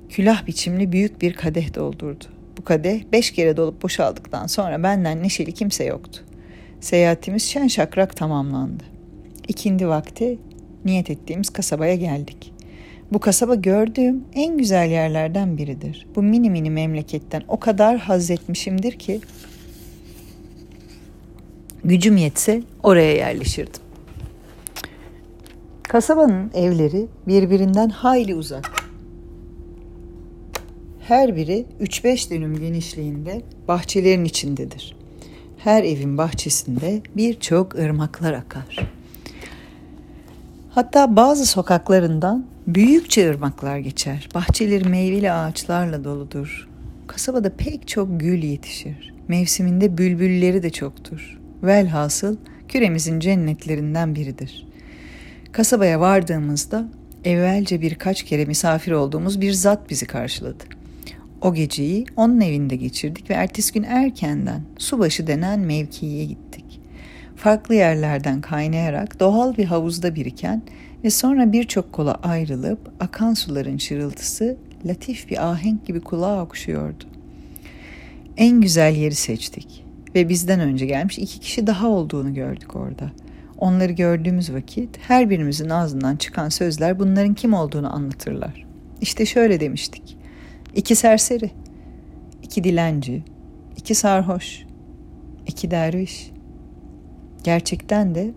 külah 0.09 0.47
biçimli 0.47 0.93
büyük 0.93 1.23
bir 1.23 1.33
kadeh 1.33 1.75
doldurdu. 1.75 2.25
Bu 2.59 2.65
kadeh 2.65 3.03
beş 3.13 3.31
kere 3.31 3.57
dolup 3.57 3.83
boşaldıktan 3.83 4.47
sonra 4.47 4.83
benden 4.83 5.23
neşeli 5.23 5.53
kimse 5.53 5.85
yoktu. 5.85 6.21
Seyahatimiz 6.81 7.43
şen 7.43 7.67
şakrak 7.67 8.17
tamamlandı. 8.17 8.85
İkindi 9.49 9.89
vakti 9.89 10.39
niyet 10.85 11.11
ettiğimiz 11.11 11.51
kasabaya 11.51 11.95
geldik. 11.95 12.53
Bu 13.13 13.19
kasaba 13.19 13.55
gördüğüm 13.55 14.25
en 14.35 14.59
güzel 14.59 14.91
yerlerden 14.91 15.59
biridir. 15.59 16.07
Bu 16.17 16.23
mini 16.23 16.51
mini 16.51 16.71
memleketten 16.71 17.43
o 17.49 17.61
kadar 17.61 17.99
haz 17.99 18.31
etmişimdir 18.31 18.93
ki 18.93 19.21
gücüm 21.85 22.17
yetse 22.17 22.63
oraya 22.83 23.15
yerleşirdim. 23.15 23.90
Kasabanın 25.91 26.51
evleri 26.55 27.07
birbirinden 27.29 27.89
hayli 27.89 28.35
uzak. 28.35 28.71
Her 31.01 31.37
biri 31.37 31.67
3-5 31.81 32.31
dönüm 32.31 32.59
genişliğinde 32.59 33.43
bahçelerin 33.69 34.25
içindedir. 34.25 34.97
Her 35.59 35.85
evin 35.85 36.19
bahçesinde 36.19 37.03
birçok 37.17 37.75
ırmaklar 37.75 38.33
akar. 38.33 38.93
Hatta 40.71 41.17
bazı 41.17 41.47
sokaklarından 41.47 42.47
büyükçe 42.67 43.31
ırmaklar 43.31 43.79
geçer. 43.79 44.29
Bahçeleri 44.35 44.89
meyveli 44.89 45.33
ağaçlarla 45.33 46.05
doludur. 46.05 46.69
Kasabada 47.07 47.57
pek 47.57 47.89
çok 47.89 48.21
gül 48.21 48.43
yetişir. 48.43 49.15
Mevsiminde 49.29 49.99
bülbülleri 49.99 50.63
de 50.63 50.71
çoktur. 50.71 51.39
Velhasıl 51.63 52.37
küremizin 52.69 53.21
cennetlerinden 53.21 54.15
biridir. 54.15 54.70
Kasabaya 55.53 56.01
vardığımızda 56.01 56.85
evvelce 57.25 57.81
birkaç 57.81 58.23
kere 58.23 58.45
misafir 58.45 58.93
olduğumuz 58.93 59.41
bir 59.41 59.53
zat 59.53 59.91
bizi 59.91 60.07
karşıladı. 60.07 60.65
O 61.41 61.55
geceyi 61.55 62.07
onun 62.17 62.41
evinde 62.41 62.77
geçirdik 62.77 63.31
ve 63.31 63.35
ertesi 63.35 63.73
gün 63.73 63.83
erkenden 63.83 64.63
subaşı 64.79 65.27
denen 65.27 65.61
mevkiye 65.61 66.25
gittik. 66.25 66.81
Farklı 67.37 67.75
yerlerden 67.75 68.41
kaynayarak 68.41 69.21
doğal 69.21 69.57
bir 69.57 69.65
havuzda 69.65 70.15
biriken 70.15 70.63
ve 71.05 71.11
sonra 71.11 71.53
birçok 71.53 71.93
kola 71.93 72.15
ayrılıp 72.15 72.93
akan 73.01 73.35
suların 73.35 73.77
şırıltısı 73.77 74.57
latif 74.87 75.31
bir 75.31 75.51
ahenk 75.51 75.87
gibi 75.87 76.01
kulağa 76.01 76.43
okşuyordu. 76.43 77.05
En 78.37 78.61
güzel 78.61 78.97
yeri 78.97 79.15
seçtik 79.15 79.85
ve 80.15 80.29
bizden 80.29 80.61
önce 80.61 80.87
gelmiş 80.87 81.19
iki 81.19 81.41
kişi 81.41 81.67
daha 81.67 81.89
olduğunu 81.89 82.35
gördük 82.35 82.77
orada. 82.77 83.11
Onları 83.61 83.93
gördüğümüz 83.93 84.53
vakit 84.53 84.99
her 85.09 85.31
birimizin 85.31 85.71
ağzından 85.71 86.17
çıkan 86.17 86.49
sözler 86.49 86.99
bunların 86.99 87.35
kim 87.35 87.55
olduğunu 87.55 87.95
anlatırlar. 87.95 88.67
İşte 89.01 89.27
şöyle 89.27 89.61
demiştik. 89.61 90.17
İki 90.75 90.95
serseri, 90.95 91.51
iki 92.43 92.65
dilenci, 92.65 93.23
iki 93.77 93.95
sarhoş, 93.95 94.63
iki 95.47 95.71
derviş. 95.71 96.31
Gerçekten 97.45 98.15
de 98.15 98.33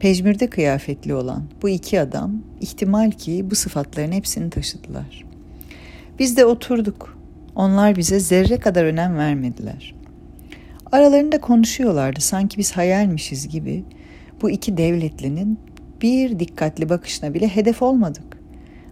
Pejmürde 0.00 0.50
kıyafetli 0.50 1.14
olan 1.14 1.42
bu 1.62 1.68
iki 1.68 2.00
adam 2.00 2.42
ihtimal 2.60 3.10
ki 3.10 3.50
bu 3.50 3.54
sıfatların 3.54 4.12
hepsini 4.12 4.50
taşıdılar. 4.50 5.24
Biz 6.18 6.36
de 6.36 6.44
oturduk. 6.44 7.18
Onlar 7.54 7.96
bize 7.96 8.20
zerre 8.20 8.58
kadar 8.58 8.84
önem 8.84 9.16
vermediler. 9.16 9.94
Aralarında 10.92 11.40
konuşuyorlardı 11.40 12.20
sanki 12.20 12.58
biz 12.58 12.72
hayalmişiz 12.72 13.48
gibi. 13.48 13.84
Bu 14.42 14.50
iki 14.50 14.76
devletlinin 14.76 15.58
bir 16.02 16.38
dikkatli 16.38 16.88
bakışına 16.88 17.34
bile 17.34 17.48
hedef 17.48 17.82
olmadık. 17.82 18.38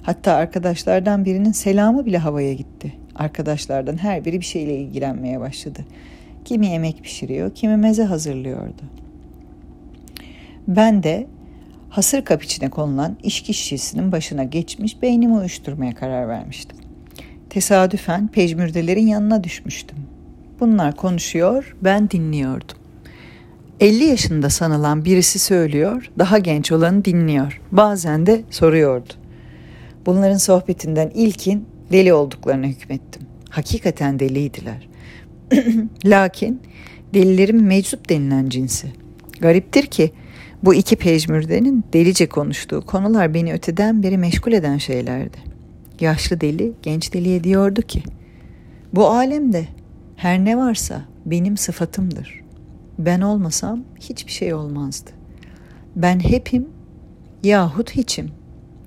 Hatta 0.03 0.33
arkadaşlardan 0.33 1.25
birinin 1.25 1.53
selamı 1.53 2.07
bile 2.07 2.19
havaya 2.19 2.53
gitti. 2.53 2.93
Arkadaşlardan 3.15 3.97
her 3.97 4.25
biri 4.25 4.41
bir 4.41 4.45
şeyle 4.45 4.79
ilgilenmeye 4.79 5.41
başladı. 5.41 5.85
Kimi 6.45 6.67
yemek 6.67 7.03
pişiriyor, 7.03 7.55
kimi 7.55 7.77
meze 7.77 8.05
hazırlıyordu. 8.05 8.83
Ben 10.69 11.03
de 11.03 11.27
hasır 11.89 12.25
kap 12.25 12.43
içine 12.43 12.71
konulan 12.71 13.17
içki 13.23 13.55
şişesinin 13.55 14.13
başına 14.13 14.45
geçmiş 14.45 15.03
beynimi 15.03 15.35
uyuşturmaya 15.35 15.95
karar 15.95 16.29
vermiştim. 16.29 16.77
Tesadüfen 17.51 18.29
pejmürdelerin 18.29 19.07
yanına 19.07 19.45
düşmüştüm. 19.45 19.99
Bunlar 20.61 20.97
konuşuyor, 20.97 21.77
ben 21.83 22.11
dinliyordum. 22.11 22.76
50 23.81 24.05
yaşında 24.05 24.51
sanılan 24.51 25.05
birisi 25.05 25.39
söylüyor, 25.39 26.11
daha 26.19 26.39
genç 26.39 26.73
olanı 26.73 27.05
dinliyor. 27.05 27.61
Bazen 27.73 28.27
de 28.27 28.43
soruyordu. 28.51 29.13
Bunların 30.07 30.37
sohbetinden 30.37 31.11
ilkin 31.15 31.69
deli 31.93 32.13
olduklarına 32.13 32.67
hükmettim. 32.67 33.23
Hakikaten 33.51 34.19
deliydiler. 34.19 34.89
Lakin 36.05 36.63
delilerin 37.15 37.65
meczup 37.65 38.09
denilen 38.09 38.49
cinsi. 38.49 38.87
Gariptir 39.41 39.87
ki 39.87 40.13
bu 40.63 40.75
iki 40.75 40.97
pejmürdenin 40.97 41.85
delice 41.93 42.29
konuştuğu 42.29 42.87
konular 42.87 43.35
beni 43.35 43.53
öteden 43.53 44.03
beri 44.03 44.19
meşgul 44.19 44.53
eden 44.53 44.79
şeylerdi. 44.79 45.37
Yaşlı 46.01 46.41
deli 46.41 46.73
genç 46.83 47.13
deliye 47.13 47.45
diyordu 47.45 47.83
ki, 47.83 48.03
bu 48.93 49.07
alemde 49.07 49.65
her 50.17 50.45
ne 50.45 50.57
varsa 50.57 51.03
benim 51.27 51.57
sıfatımdır. 51.57 52.46
Ben 52.99 53.21
olmasam 53.21 53.85
hiçbir 54.01 54.33
şey 54.33 54.55
olmazdı. 54.55 55.11
Ben 55.97 56.21
hepim 56.21 56.69
yahut 57.43 57.91
hiçim. 57.91 58.31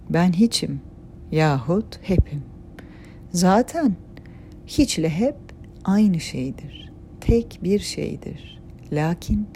Ben 0.09 0.31
hiçim 0.31 0.81
yahut 1.31 1.99
hepim. 2.01 2.43
Zaten 3.31 3.95
hiçle 4.67 5.09
hep 5.09 5.35
aynı 5.83 6.19
şeydir. 6.19 6.91
Tek 7.21 7.59
bir 7.63 7.79
şeydir. 7.79 8.61
Lakin 8.91 9.47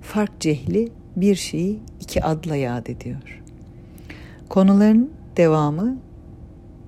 fark 0.00 0.40
cehli 0.40 0.92
bir 1.16 1.34
şeyi 1.34 1.78
iki 2.00 2.24
adla 2.24 2.56
yad 2.56 2.86
ediyor. 2.86 3.42
Konuların 4.48 5.10
devamı 5.36 5.96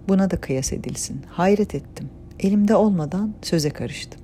buna 0.08 0.30
da 0.30 0.40
kıyas 0.40 0.72
edilsin. 0.72 1.22
Hayret 1.28 1.74
ettim. 1.74 2.10
Elimde 2.40 2.74
olmadan 2.76 3.34
söze 3.42 3.70
karıştım. 3.70 4.20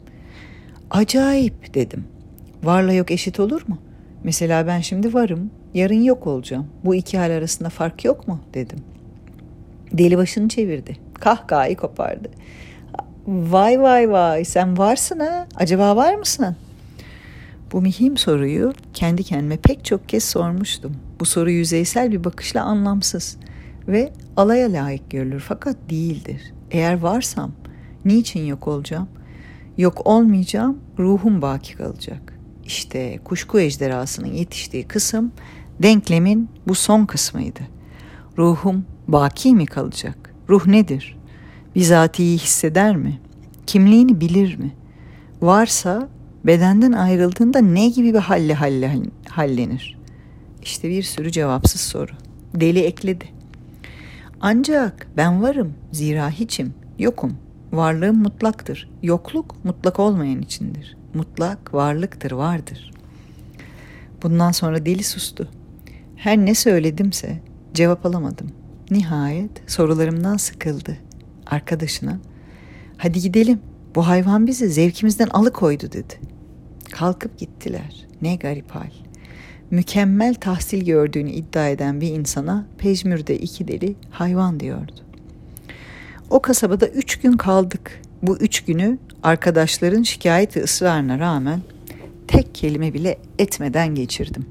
Acayip 0.91 1.75
dedim. 1.75 2.05
Varla 2.63 2.93
yok 2.93 3.11
eşit 3.11 3.41
olur 3.41 3.63
mu? 3.69 3.79
Mesela 4.25 4.67
ben 4.67 4.81
şimdi 4.81 5.15
varım, 5.15 5.51
yarın 5.75 6.03
yok 6.03 6.27
olacağım. 6.27 6.67
Bu 6.85 6.95
iki 6.95 7.19
hal 7.19 7.31
arasında 7.31 7.69
fark 7.69 8.05
yok 8.05 8.29
mu? 8.29 8.41
dedim. 8.55 8.79
Deli 9.93 10.19
başını 10.19 10.49
çevirdi. 10.49 10.97
Kahkahayı 11.15 11.77
kopardı. 11.77 12.31
Vay 13.27 13.81
vay 13.81 14.11
vay 14.11 14.45
sen 14.45 14.79
varsın 14.79 15.19
ha. 15.19 15.47
Acaba 15.57 15.97
var 15.97 16.15
mısın? 16.15 16.57
Bu 17.73 17.83
mühim 17.83 18.17
soruyu 18.17 18.73
kendi 18.95 19.25
kendime 19.25 19.57
pek 19.57 19.85
çok 19.85 20.09
kez 20.09 20.25
sormuştum. 20.25 20.97
Bu 21.21 21.25
soru 21.25 21.51
yüzeysel 21.51 22.13
bir 22.13 22.25
bakışla 22.25 22.63
anlamsız 22.63 23.37
ve 23.89 24.13
alaya 24.37 24.73
layık 24.73 25.11
görülür 25.11 25.41
fakat 25.49 25.77
değildir. 25.91 26.53
Eğer 26.71 26.99
varsam 26.99 27.53
niçin 28.05 28.45
yok 28.45 28.69
olacağım? 28.69 29.09
Yok 29.79 30.07
olmayacağım, 30.07 30.79
ruhum 30.99 31.43
baki 31.43 31.77
kalacak. 31.77 32.40
İşte 32.71 33.19
kuşku 33.25 33.61
ejderhasının 33.61 34.33
yetiştiği 34.33 34.85
kısım 34.85 35.33
denklemin 35.83 36.49
bu 36.69 36.75
son 36.75 37.07
kısmıydı. 37.07 37.61
Ruhum 38.39 38.85
baki 39.09 39.55
mi 39.55 39.67
kalacak? 39.67 40.35
Ruh 40.49 40.67
nedir? 40.67 41.17
Bizatihi 41.75 42.39
hisseder 42.39 42.97
mi? 42.97 43.21
Kimliğini 43.67 44.21
bilir 44.21 44.59
mi? 44.59 44.75
Varsa 45.43 46.09
bedenden 46.45 46.93
ayrıldığında 46.93 47.59
ne 47.59 47.89
gibi 47.89 48.15
bir 48.15 48.19
halle 48.19 48.55
halle 48.55 49.03
hallenir? 49.29 49.99
İşte 50.63 50.89
bir 50.89 51.03
sürü 51.03 51.33
cevapsız 51.33 51.81
soru. 51.81 52.13
Deli 52.55 52.81
ekledi. 52.81 53.25
Ancak 54.41 55.07
ben 55.17 55.43
varım, 55.43 55.75
zira 55.93 56.31
hiçim, 56.31 56.75
yokum. 56.99 57.37
Varlığım 57.73 58.17
mutlaktır. 58.17 58.91
Yokluk 59.03 59.65
mutlak 59.65 60.01
olmayan 60.01 60.43
içindir. 60.43 61.00
Mutlak 61.15 61.75
varlıktır, 61.75 62.33
vardır. 62.33 62.91
Bundan 64.23 64.53
sonra 64.53 64.87
deli 64.87 65.05
sustu. 65.05 65.49
Her 66.17 66.39
ne 66.39 66.55
söyledimse 66.55 67.41
cevap 67.75 68.07
alamadım. 68.07 68.51
Nihayet 68.91 69.51
sorularımdan 69.67 70.37
sıkıldı. 70.37 70.97
Arkadaşına, 71.47 72.19
hadi 72.97 73.21
gidelim, 73.21 73.61
bu 73.95 74.07
hayvan 74.07 74.47
bizi 74.47 74.69
zevkimizden 74.69 75.29
alıkoydu 75.29 75.93
dedi. 75.93 76.15
Kalkıp 76.91 77.39
gittiler. 77.39 78.07
Ne 78.23 78.37
garip 78.37 78.71
hal. 78.71 78.91
Mükemmel 79.71 80.35
tahsil 80.35 80.85
gördüğünü 80.85 81.31
iddia 81.31 81.69
eden 81.69 82.01
bir 82.01 82.09
insana 82.09 82.67
pejmürde 82.79 83.39
iki 83.39 83.69
deli 83.69 83.95
hayvan 84.11 84.61
diyordu. 84.61 84.93
O 86.31 86.43
kasabada 86.43 86.89
üç 86.89 87.21
gün 87.21 87.33
kaldık. 87.33 88.03
Bu 88.23 88.39
üç 88.39 88.65
günü 88.65 88.99
arkadaşların 89.23 90.03
şikayet 90.03 90.57
ve 90.57 90.63
ısrarına 90.63 91.19
rağmen 91.19 91.61
tek 92.29 92.55
kelime 92.55 92.95
bile 92.95 93.19
etmeden 93.39 93.95
geçirdim. 93.95 94.47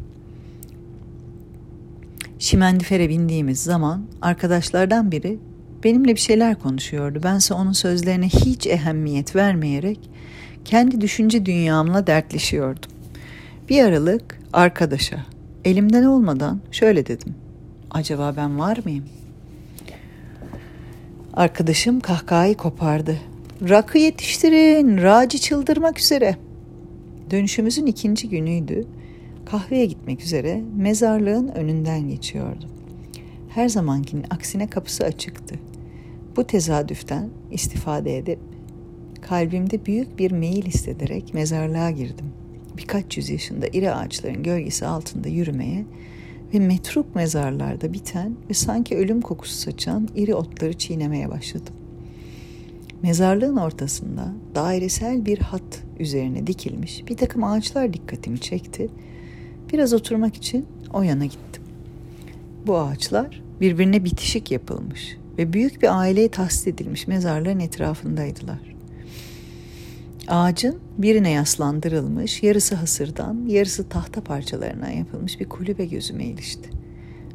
Şimendifere 2.39 3.10
bindiğimiz 3.10 3.63
zaman 3.63 4.05
arkadaşlardan 4.21 5.12
biri 5.12 5.39
benimle 5.84 6.15
bir 6.15 6.19
şeyler 6.19 6.60
konuşuyordu. 6.60 7.23
Bense 7.23 7.53
onun 7.53 7.71
sözlerine 7.71 8.27
hiç 8.29 8.67
ehemmiyet 8.67 9.36
vermeyerek 9.36 9.99
kendi 10.65 11.01
düşünce 11.01 11.45
dünyamla 11.45 12.08
dertleşiyordum. 12.08 12.91
Bir 13.69 13.84
aralık 13.84 14.39
arkadaşa 14.53 15.25
elimden 15.65 16.03
olmadan 16.03 16.60
şöyle 16.71 17.05
dedim. 17.05 17.36
Acaba 17.91 18.34
ben 18.38 18.60
var 18.60 18.79
mıyım? 18.86 19.05
Arkadaşım 21.34 21.99
kahkahayı 21.99 22.58
kopardı. 22.58 23.17
Rakı 23.62 23.98
yetiştirin, 23.98 24.98
Raci 24.98 25.41
çıldırmak 25.41 26.00
üzere. 26.00 26.36
Dönüşümüzün 27.32 27.86
ikinci 27.86 28.30
günüydü. 28.30 28.88
Kahveye 29.45 29.86
gitmek 29.86 30.22
üzere 30.22 30.63
mezarlığın 30.78 31.48
önünden 31.48 32.10
geçiyordum. 32.10 32.69
Her 33.50 33.69
zamankinin 33.69 34.26
aksine 34.30 34.67
kapısı 34.67 35.04
açıktı. 35.04 35.56
Bu 36.36 36.48
tezadüften 36.48 37.30
istifade 37.52 38.17
edip 38.17 38.39
kalbimde 39.22 39.86
büyük 39.86 40.19
bir 40.19 40.32
meyil 40.32 40.65
hissederek 40.65 41.34
mezarlığa 41.34 41.91
girdim. 41.91 42.26
Birkaç 42.78 43.17
yüz 43.17 43.30
yaşında 43.30 43.67
iri 43.67 43.91
ağaçların 43.91 44.43
gölgesi 44.43 44.86
altında 44.86 45.30
yürümeye 45.30 45.86
ve 46.54 46.60
metruk 46.60 47.15
mezarlarda 47.15 47.93
biten 47.93 48.36
ve 48.50 48.54
sanki 48.54 48.98
ölüm 48.98 49.22
kokusu 49.22 49.56
saçan 49.56 50.10
iri 50.15 50.36
otları 50.36 50.74
çiğnemeye 50.74 51.30
başladım. 51.30 51.74
Mezarlığın 53.03 53.55
ortasında 53.55 54.33
dairesel 54.55 55.25
bir 55.25 55.39
hat 55.39 55.83
üzerine 55.99 56.47
dikilmiş 56.47 57.07
bir 57.07 57.17
takım 57.17 57.43
ağaçlar 57.43 57.93
dikkatimi 57.93 58.39
çekti. 58.39 58.89
Biraz 59.73 59.93
oturmak 59.93 60.35
için 60.35 60.65
o 60.93 61.01
yana 61.01 61.25
gittim. 61.25 61.63
Bu 62.67 62.77
ağaçlar 62.77 63.43
birbirine 63.62 64.05
bitişik 64.05 64.51
yapılmış 64.51 65.17
ve 65.38 65.53
büyük 65.53 65.81
bir 65.81 65.99
aileye 65.99 66.29
tahsis 66.29 66.67
edilmiş 66.67 67.07
mezarların 67.07 67.59
etrafındaydılar. 67.59 68.59
Ağacın 70.27 70.79
birine 70.97 71.31
yaslandırılmış, 71.31 72.43
yarısı 72.43 72.75
hasırdan, 72.75 73.45
yarısı 73.47 73.89
tahta 73.89 74.21
parçalarına 74.21 74.89
yapılmış 74.89 75.39
bir 75.39 75.49
kulübe 75.49 75.85
gözüme 75.85 76.25
ilişti. 76.25 76.69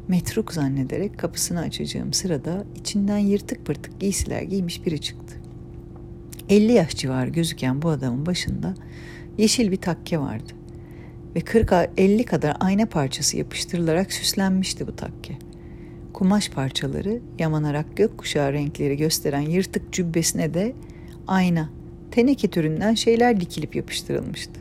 Metruk 0.07 0.53
zannederek 0.53 1.19
kapısını 1.19 1.59
açacağım 1.59 2.13
sırada 2.13 2.63
içinden 2.75 3.17
yırtık 3.17 3.65
pırtık 3.65 3.99
giysiler 3.99 4.41
giymiş 4.41 4.85
biri 4.85 5.01
çıktı. 5.01 5.44
50 6.49 6.71
yaş 6.71 6.95
civarı 6.95 7.29
gözüken 7.29 7.81
bu 7.81 7.89
adamın 7.89 8.25
başında 8.25 8.73
yeşil 9.37 9.71
bir 9.71 9.77
takke 9.77 10.19
vardı 10.19 10.53
ve 11.35 11.39
40-50 11.39 12.23
kadar 12.23 12.57
ayna 12.59 12.85
parçası 12.85 13.37
yapıştırılarak 13.37 14.13
süslenmişti 14.13 14.87
bu 14.87 14.95
takke. 14.95 15.33
Kumaş 16.13 16.49
parçaları 16.49 17.19
yamanarak 17.39 17.97
gökkuşağı 17.97 18.53
renkleri 18.53 18.97
gösteren 18.97 19.41
yırtık 19.41 19.93
cübbesine 19.93 20.53
de 20.53 20.73
ayna 21.27 21.69
teneke 22.11 22.47
türünden 22.47 22.93
şeyler 22.93 23.41
dikilip 23.41 23.75
yapıştırılmıştı. 23.75 24.59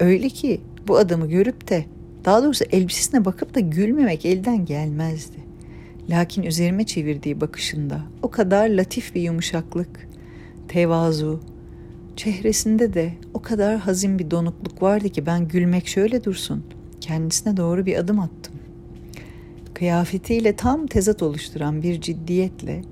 Öyle 0.00 0.28
ki 0.28 0.60
bu 0.88 0.96
adamı 0.96 1.28
görüp 1.28 1.68
de 1.68 1.84
Daha 2.26 2.42
doğrusu 2.42 2.64
elbisesine 2.72 3.24
bakıp 3.24 3.54
da 3.54 3.60
gülmemek 3.60 4.24
elden 4.24 4.64
gelmezdi. 4.64 5.36
Lakin 6.10 6.42
üzerime 6.42 6.84
çevirdiği 6.84 7.40
bakışında 7.40 8.00
o 8.22 8.30
kadar 8.30 8.68
latif 8.68 9.14
bir 9.14 9.22
yumuşaklık, 9.22 10.08
tevazu, 10.68 11.40
çehresinde 12.16 12.94
de 12.94 13.12
o 13.34 13.42
kadar 13.42 13.78
hazin 13.78 14.18
bir 14.18 14.30
donukluk 14.30 14.82
vardı 14.82 15.08
ki 15.08 15.26
ben 15.26 15.48
gülmek 15.48 15.88
şöyle 15.88 16.24
dursun. 16.24 16.64
Kendisine 17.00 17.56
doğru 17.56 17.86
bir 17.86 17.96
adım 17.96 18.20
attım. 18.20 18.54
Kıyafetiyle 19.74 20.56
tam 20.56 20.86
tezat 20.86 21.22
oluşturan 21.22 21.82
bir 21.82 22.00
ciddiyetle, 22.00 22.82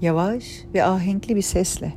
yavaş 0.00 0.64
ve 0.74 0.84
ahenkli 0.84 1.36
bir 1.36 1.42
sesle 1.42 1.92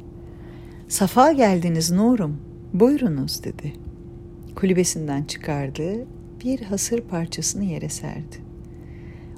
''Safa 0.88 1.32
geldiniz 1.32 1.92
Nurum, 1.92 2.38
buyurunuz.'' 2.74 3.44
dedi. 3.44 3.74
Kulübesinden 4.56 5.24
çıkardığı 5.24 6.06
bir 6.44 6.62
hasır 6.62 7.02
parçasını 7.02 7.66
yere 7.66 7.90
serdi. 7.90 8.38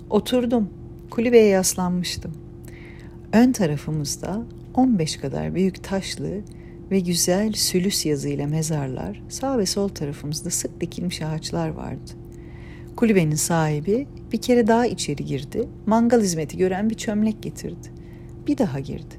Oturdum, 0.09 0.69
kulübeye 1.09 1.47
yaslanmıştım. 1.47 2.31
Ön 3.33 3.51
tarafımızda 3.51 4.43
15 4.73 5.17
kadar 5.17 5.55
büyük 5.55 5.83
taşlı 5.83 6.41
ve 6.91 6.99
güzel 6.99 7.53
sülüs 7.53 8.05
yazıyla 8.05 8.47
mezarlar, 8.47 9.23
sağ 9.29 9.57
ve 9.57 9.65
sol 9.65 9.89
tarafımızda 9.89 10.49
sık 10.49 10.81
dikilmiş 10.81 11.21
ağaçlar 11.21 11.69
vardı. 11.69 12.11
Kulübenin 12.95 13.35
sahibi 13.35 14.07
bir 14.31 14.41
kere 14.41 14.67
daha 14.67 14.85
içeri 14.85 15.25
girdi, 15.25 15.67
mangal 15.85 16.21
hizmeti 16.21 16.57
gören 16.57 16.89
bir 16.89 16.95
çömlek 16.95 17.43
getirdi. 17.43 17.87
Bir 18.47 18.57
daha 18.57 18.79
girdi. 18.79 19.15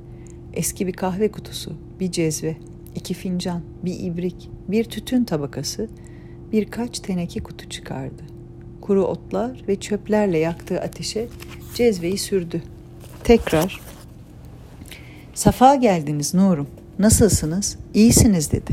Eski 0.53 0.87
bir 0.87 0.93
kahve 0.93 1.33
kutusu, 1.33 1.73
bir 2.01 2.11
cezve, 2.11 2.57
iki 2.95 3.15
fincan, 3.15 3.63
bir 3.85 4.01
ibrik, 4.01 4.51
bir 4.69 4.85
tütün 4.85 5.25
tabakası, 5.25 5.89
birkaç 6.53 7.01
teneke 7.01 7.41
kutu 7.41 7.69
çıkardı. 7.69 8.23
Kuru 8.81 9.05
otlar 9.05 9.65
ve 9.69 9.81
çöplerle 9.81 10.39
yaktığı 10.39 10.81
ateşe 10.81 11.29
cezveyi 11.75 12.19
sürdü. 12.19 12.63
Tekrar, 13.25 13.81
Safa 15.35 15.75
geldiniz 15.75 16.35
Nurum, 16.35 16.67
nasılsınız, 16.99 17.77
iyisiniz 17.95 18.53
dedi. 18.53 18.73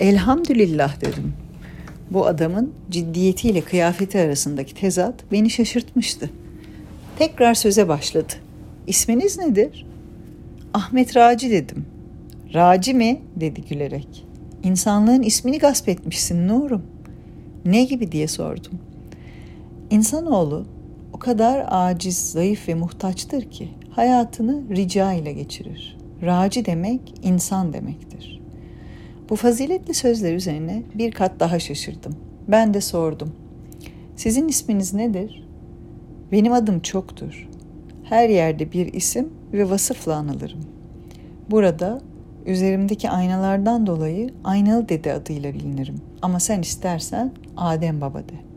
Elhamdülillah 0.00 1.00
dedim. 1.00 1.32
Bu 2.10 2.26
adamın 2.26 2.72
ciddiyetiyle 2.90 3.60
kıyafeti 3.60 4.18
arasındaki 4.18 4.74
tezat 4.74 5.14
beni 5.32 5.50
şaşırtmıştı. 5.50 6.30
Tekrar 7.18 7.54
söze 7.54 7.88
başladı. 7.88 8.32
İsminiz 8.86 9.38
nedir? 9.38 9.86
Ahmet 10.74 11.16
Raci 11.16 11.50
dedim. 11.50 11.86
Raci 12.54 12.94
mi? 12.94 13.20
dedi 13.36 13.62
gülerek. 13.62 14.24
İnsanlığın 14.62 15.22
ismini 15.22 15.58
gasp 15.58 15.88
etmişsin 15.88 16.48
Nurum. 16.48 16.82
Ne 17.64 17.84
gibi 17.84 18.12
diye 18.12 18.28
sordum. 18.28 18.72
İnsanoğlu 19.90 20.66
o 21.12 21.18
kadar 21.18 21.64
aciz, 21.68 22.16
zayıf 22.16 22.68
ve 22.68 22.74
muhtaçtır 22.74 23.50
ki 23.50 23.68
hayatını 23.96 24.76
rica 24.76 25.12
ile 25.12 25.32
geçirir. 25.32 25.96
Raci 26.22 26.64
demek 26.64 27.14
insan 27.22 27.72
demektir. 27.72 28.40
Bu 29.30 29.36
faziletli 29.36 29.94
sözler 29.94 30.34
üzerine 30.34 30.82
bir 30.94 31.12
kat 31.12 31.40
daha 31.40 31.58
şaşırdım. 31.58 32.16
Ben 32.48 32.74
de 32.74 32.80
sordum. 32.80 33.32
Sizin 34.16 34.48
isminiz 34.48 34.94
nedir? 34.94 35.48
Benim 36.32 36.52
adım 36.52 36.80
çoktur. 36.80 37.48
Her 38.04 38.28
yerde 38.28 38.72
bir 38.72 38.92
isim 38.92 39.28
ve 39.52 39.70
vasıfla 39.70 40.14
anılırım. 40.14 40.60
Burada 41.50 42.00
üzerimdeki 42.46 43.10
aynalardan 43.10 43.86
dolayı 43.86 44.30
aynalı 44.44 44.88
dede 44.88 45.12
adıyla 45.12 45.54
bilinirim. 45.54 46.00
Ama 46.22 46.40
sen 46.40 46.60
istersen 46.60 47.32
Adem 47.56 48.00
Baba 48.00 48.18
de. 48.18 48.51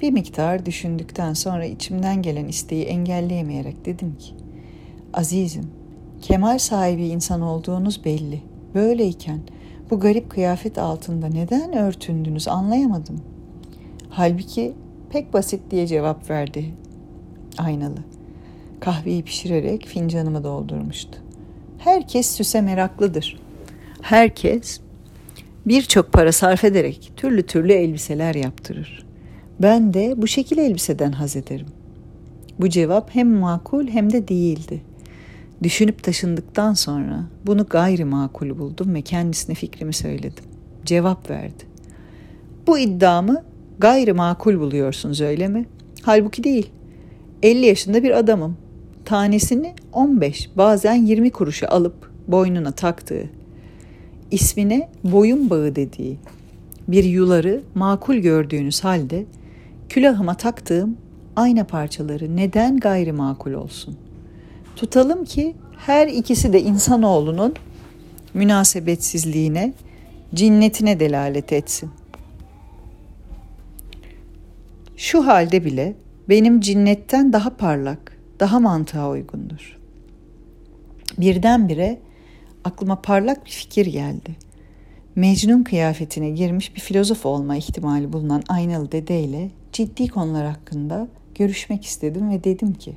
Bir 0.00 0.12
miktar 0.12 0.66
düşündükten 0.66 1.32
sonra 1.32 1.64
içimden 1.64 2.22
gelen 2.22 2.48
isteği 2.48 2.84
engelleyemeyerek 2.84 3.84
dedim 3.84 4.16
ki, 4.18 4.34
Azizim, 5.14 5.70
kemal 6.22 6.58
sahibi 6.58 7.06
insan 7.06 7.40
olduğunuz 7.40 8.04
belli. 8.04 8.42
Böyleyken 8.74 9.40
bu 9.90 10.00
garip 10.00 10.30
kıyafet 10.30 10.78
altında 10.78 11.26
neden 11.26 11.76
örtündünüz 11.76 12.48
anlayamadım. 12.48 13.20
Halbuki 14.08 14.72
pek 15.10 15.32
basit 15.32 15.60
diye 15.70 15.86
cevap 15.86 16.30
verdi 16.30 16.74
aynalı. 17.58 17.98
Kahveyi 18.80 19.22
pişirerek 19.22 19.86
fincanımı 19.86 20.44
doldurmuştu. 20.44 21.18
Herkes 21.78 22.36
süse 22.36 22.60
meraklıdır. 22.60 23.40
Herkes 24.02 24.80
birçok 25.66 26.12
para 26.12 26.32
sarf 26.32 26.64
ederek 26.64 27.12
türlü 27.16 27.46
türlü 27.46 27.72
elbiseler 27.72 28.34
yaptırır. 28.34 29.05
Ben 29.62 29.94
de 29.94 30.14
bu 30.16 30.26
şekil 30.26 30.58
elbiseden 30.58 31.12
haz 31.12 31.36
ederim. 31.36 31.66
Bu 32.60 32.68
cevap 32.68 33.14
hem 33.14 33.28
makul 33.28 33.88
hem 33.88 34.12
de 34.12 34.28
değildi. 34.28 34.82
Düşünüp 35.62 36.02
taşındıktan 36.02 36.74
sonra 36.74 37.24
bunu 37.46 37.64
gayri 37.64 38.04
makul 38.04 38.58
buldum 38.58 38.94
ve 38.94 39.02
kendisine 39.02 39.54
fikrimi 39.54 39.92
söyledim. 39.92 40.44
Cevap 40.84 41.30
verdi. 41.30 41.64
Bu 42.66 42.78
iddiamı 42.78 43.44
gayri 43.78 44.12
makul 44.12 44.60
buluyorsunuz 44.60 45.20
öyle 45.20 45.48
mi? 45.48 45.66
Halbuki 46.02 46.44
değil. 46.44 46.70
50 47.42 47.66
yaşında 47.66 48.02
bir 48.02 48.18
adamım 48.18 48.56
tanesini 49.04 49.74
15 49.92 50.50
bazen 50.56 50.94
20 50.94 51.30
kuruşa 51.30 51.68
alıp 51.68 52.10
boynuna 52.28 52.72
taktığı, 52.72 53.30
ismine 54.30 54.88
boyun 55.04 55.50
bağı 55.50 55.76
dediği 55.76 56.18
bir 56.88 57.04
yuları 57.04 57.62
makul 57.74 58.14
gördüğünüz 58.14 58.84
halde 58.84 59.24
külahıma 59.88 60.34
taktığım 60.34 60.96
ayna 61.36 61.64
parçaları 61.64 62.36
neden 62.36 62.76
gayri 62.76 63.12
makul 63.12 63.52
olsun? 63.52 63.96
Tutalım 64.76 65.24
ki 65.24 65.54
her 65.76 66.06
ikisi 66.06 66.52
de 66.52 66.62
insanoğlunun 66.62 67.54
münasebetsizliğine, 68.34 69.72
cinnetine 70.34 71.00
delalet 71.00 71.52
etsin. 71.52 71.90
Şu 74.96 75.26
halde 75.26 75.64
bile 75.64 75.94
benim 76.28 76.60
cinnetten 76.60 77.32
daha 77.32 77.56
parlak, 77.56 78.18
daha 78.40 78.60
mantığa 78.60 79.10
uygundur. 79.10 79.78
Birdenbire 81.18 81.98
aklıma 82.64 83.02
parlak 83.02 83.46
bir 83.46 83.50
fikir 83.50 83.86
geldi. 83.86 84.36
Mecnun 85.16 85.62
kıyafetine 85.62 86.30
girmiş 86.30 86.74
bir 86.74 86.80
filozof 86.80 87.26
olma 87.26 87.56
ihtimali 87.56 88.12
bulunan 88.12 88.42
Aynalı 88.48 88.92
Dede 88.92 89.20
ile 89.20 89.50
ciddi 89.76 90.08
konular 90.08 90.46
hakkında 90.46 91.08
görüşmek 91.34 91.84
istedim 91.84 92.30
ve 92.30 92.44
dedim 92.44 92.74
ki 92.74 92.96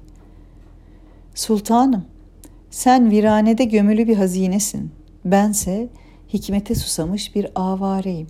Sultanım, 1.35 2.05
sen 2.71 3.11
viranede 3.11 3.63
gömülü 3.63 4.07
bir 4.07 4.17
hazinesin. 4.17 4.91
Bense 5.25 5.89
hikmete 6.33 6.75
susamış 6.75 7.35
bir 7.35 7.47
avareyim. 7.55 8.27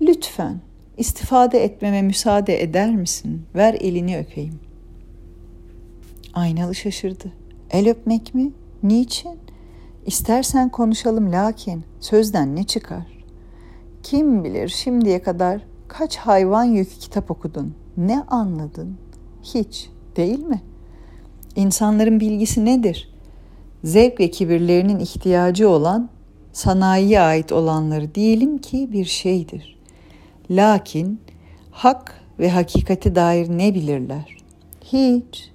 Lütfen 0.00 0.60
istifade 0.96 1.64
etmeme 1.64 2.02
müsaade 2.02 2.62
eder 2.62 2.96
misin? 2.96 3.42
Ver 3.54 3.74
elini 3.74 4.18
öpeyim. 4.18 4.60
Aynalı 6.34 6.74
şaşırdı. 6.74 7.32
El 7.70 7.90
öpmek 7.90 8.34
mi? 8.34 8.52
Niçin? 8.82 9.38
İstersen 10.06 10.68
konuşalım 10.68 11.32
lakin 11.32 11.84
sözden 12.00 12.56
ne 12.56 12.64
çıkar? 12.64 13.06
Kim 14.02 14.44
bilir 14.44 14.68
şimdiye 14.68 15.22
kadar 15.22 15.73
kaç 15.88 16.16
hayvan 16.16 16.64
yükü 16.64 16.98
kitap 16.98 17.30
okudun? 17.30 17.74
Ne 17.96 18.22
anladın? 18.22 18.96
Hiç, 19.42 19.90
değil 20.16 20.38
mi? 20.38 20.62
İnsanların 21.56 22.20
bilgisi 22.20 22.64
nedir? 22.64 23.14
Zevk 23.84 24.20
ve 24.20 24.30
kibirlerinin 24.30 24.98
ihtiyacı 24.98 25.68
olan 25.68 26.08
sanayiye 26.52 27.20
ait 27.20 27.52
olanları 27.52 28.14
diyelim 28.14 28.58
ki 28.58 28.92
bir 28.92 29.04
şeydir. 29.04 29.78
Lakin 30.50 31.20
hak 31.70 32.20
ve 32.38 32.50
hakikate 32.50 33.14
dair 33.14 33.48
ne 33.48 33.74
bilirler? 33.74 34.36
Hiç 34.80 35.50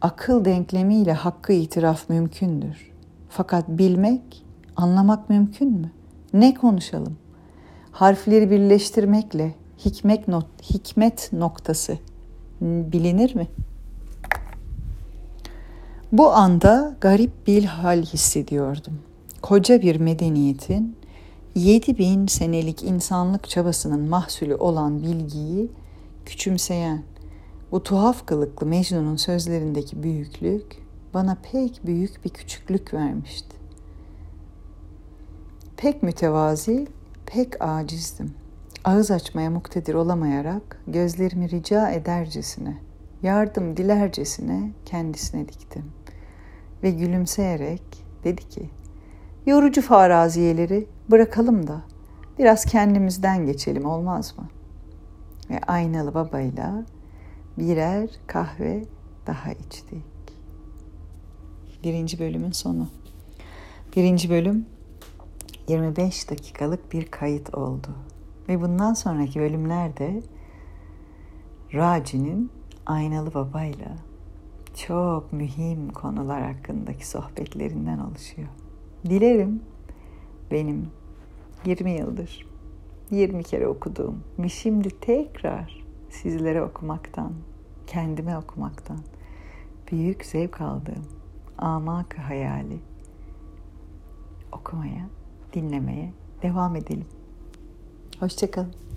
akıl 0.00 0.44
denklemiyle 0.44 1.12
hakkı 1.12 1.52
itiraf 1.52 2.08
mümkündür. 2.08 2.90
Fakat 3.28 3.68
bilmek, 3.68 4.44
anlamak 4.76 5.30
mümkün 5.30 5.72
mü? 5.72 5.90
Ne 6.32 6.54
konuşalım? 6.54 7.16
Harfleri 7.98 8.50
birleştirmekle 8.50 9.54
hikmet, 9.84 10.28
not, 10.28 10.46
hikmet 10.62 11.32
noktası 11.32 11.98
bilinir 12.60 13.34
mi? 13.34 13.46
Bu 16.12 16.32
anda 16.32 16.96
garip 17.00 17.46
bir 17.46 17.64
hal 17.64 18.02
hissediyordum. 18.02 18.98
Koca 19.42 19.82
bir 19.82 19.96
medeniyetin 19.96 20.96
7000 21.54 22.26
senelik 22.26 22.82
insanlık 22.82 23.48
çabasının 23.48 24.08
mahsulü 24.08 24.54
olan 24.54 25.02
bilgiyi 25.02 25.70
küçümseyen 26.26 27.02
bu 27.72 27.82
tuhaf 27.82 28.26
kılıklı 28.26 28.66
Mecnun'un 28.66 29.16
sözlerindeki 29.16 30.02
büyüklük 30.02 30.82
bana 31.14 31.36
pek 31.52 31.86
büyük 31.86 32.24
bir 32.24 32.30
küçüklük 32.30 32.94
vermişti. 32.94 33.56
Pek 35.76 36.02
mütevazi, 36.02 36.88
pek 37.28 37.62
acizdim. 37.62 38.34
ağız 38.84 39.10
açmaya 39.10 39.50
muktedir 39.50 39.94
olamayarak 39.94 40.82
gözlerimi 40.86 41.50
rica 41.50 41.90
edercesine, 41.90 42.78
yardım 43.22 43.76
dilercesine 43.76 44.70
kendisine 44.84 45.48
diktim. 45.48 45.84
Ve 46.82 46.90
gülümseyerek 46.90 47.82
dedi 48.24 48.48
ki, 48.48 48.70
yorucu 49.46 49.82
faraziyeleri 49.82 50.86
bırakalım 51.10 51.66
da 51.66 51.82
biraz 52.38 52.64
kendimizden 52.64 53.46
geçelim 53.46 53.84
olmaz 53.84 54.34
mı? 54.38 54.48
Ve 55.50 55.60
aynalı 55.66 56.14
babayla 56.14 56.84
birer 57.58 58.10
kahve 58.26 58.84
daha 59.26 59.52
içtik. 59.52 60.04
Birinci 61.84 62.18
bölümün 62.18 62.52
sonu. 62.52 62.88
Birinci 63.96 64.30
bölüm 64.30 64.66
25 65.68 66.30
dakikalık 66.30 66.92
bir 66.92 67.06
kayıt 67.06 67.54
oldu. 67.54 67.88
Ve 68.48 68.60
bundan 68.60 68.94
sonraki 68.94 69.40
bölümlerde 69.40 70.22
Raci'nin 71.74 72.50
aynalı 72.86 73.34
babayla 73.34 73.96
çok 74.74 75.32
mühim 75.32 75.90
konular 75.90 76.42
hakkındaki 76.42 77.08
sohbetlerinden 77.08 77.98
oluşuyor. 77.98 78.48
Dilerim 79.04 79.62
benim 80.50 80.88
20 81.64 81.90
yıldır 81.90 82.48
20 83.10 83.44
kere 83.44 83.68
okuduğum 83.68 84.24
ve 84.38 84.48
şimdi 84.48 85.00
tekrar 85.00 85.84
sizlere 86.10 86.62
okumaktan, 86.62 87.32
kendime 87.86 88.38
okumaktan 88.38 88.98
büyük 89.90 90.24
zevk 90.24 90.60
aldığım 90.60 91.04
amak 91.58 92.18
hayali 92.18 92.78
okumaya, 94.52 95.08
dinlemeye 95.52 96.12
devam 96.42 96.76
edelim. 96.76 97.06
Hoşçakalın. 98.20 98.87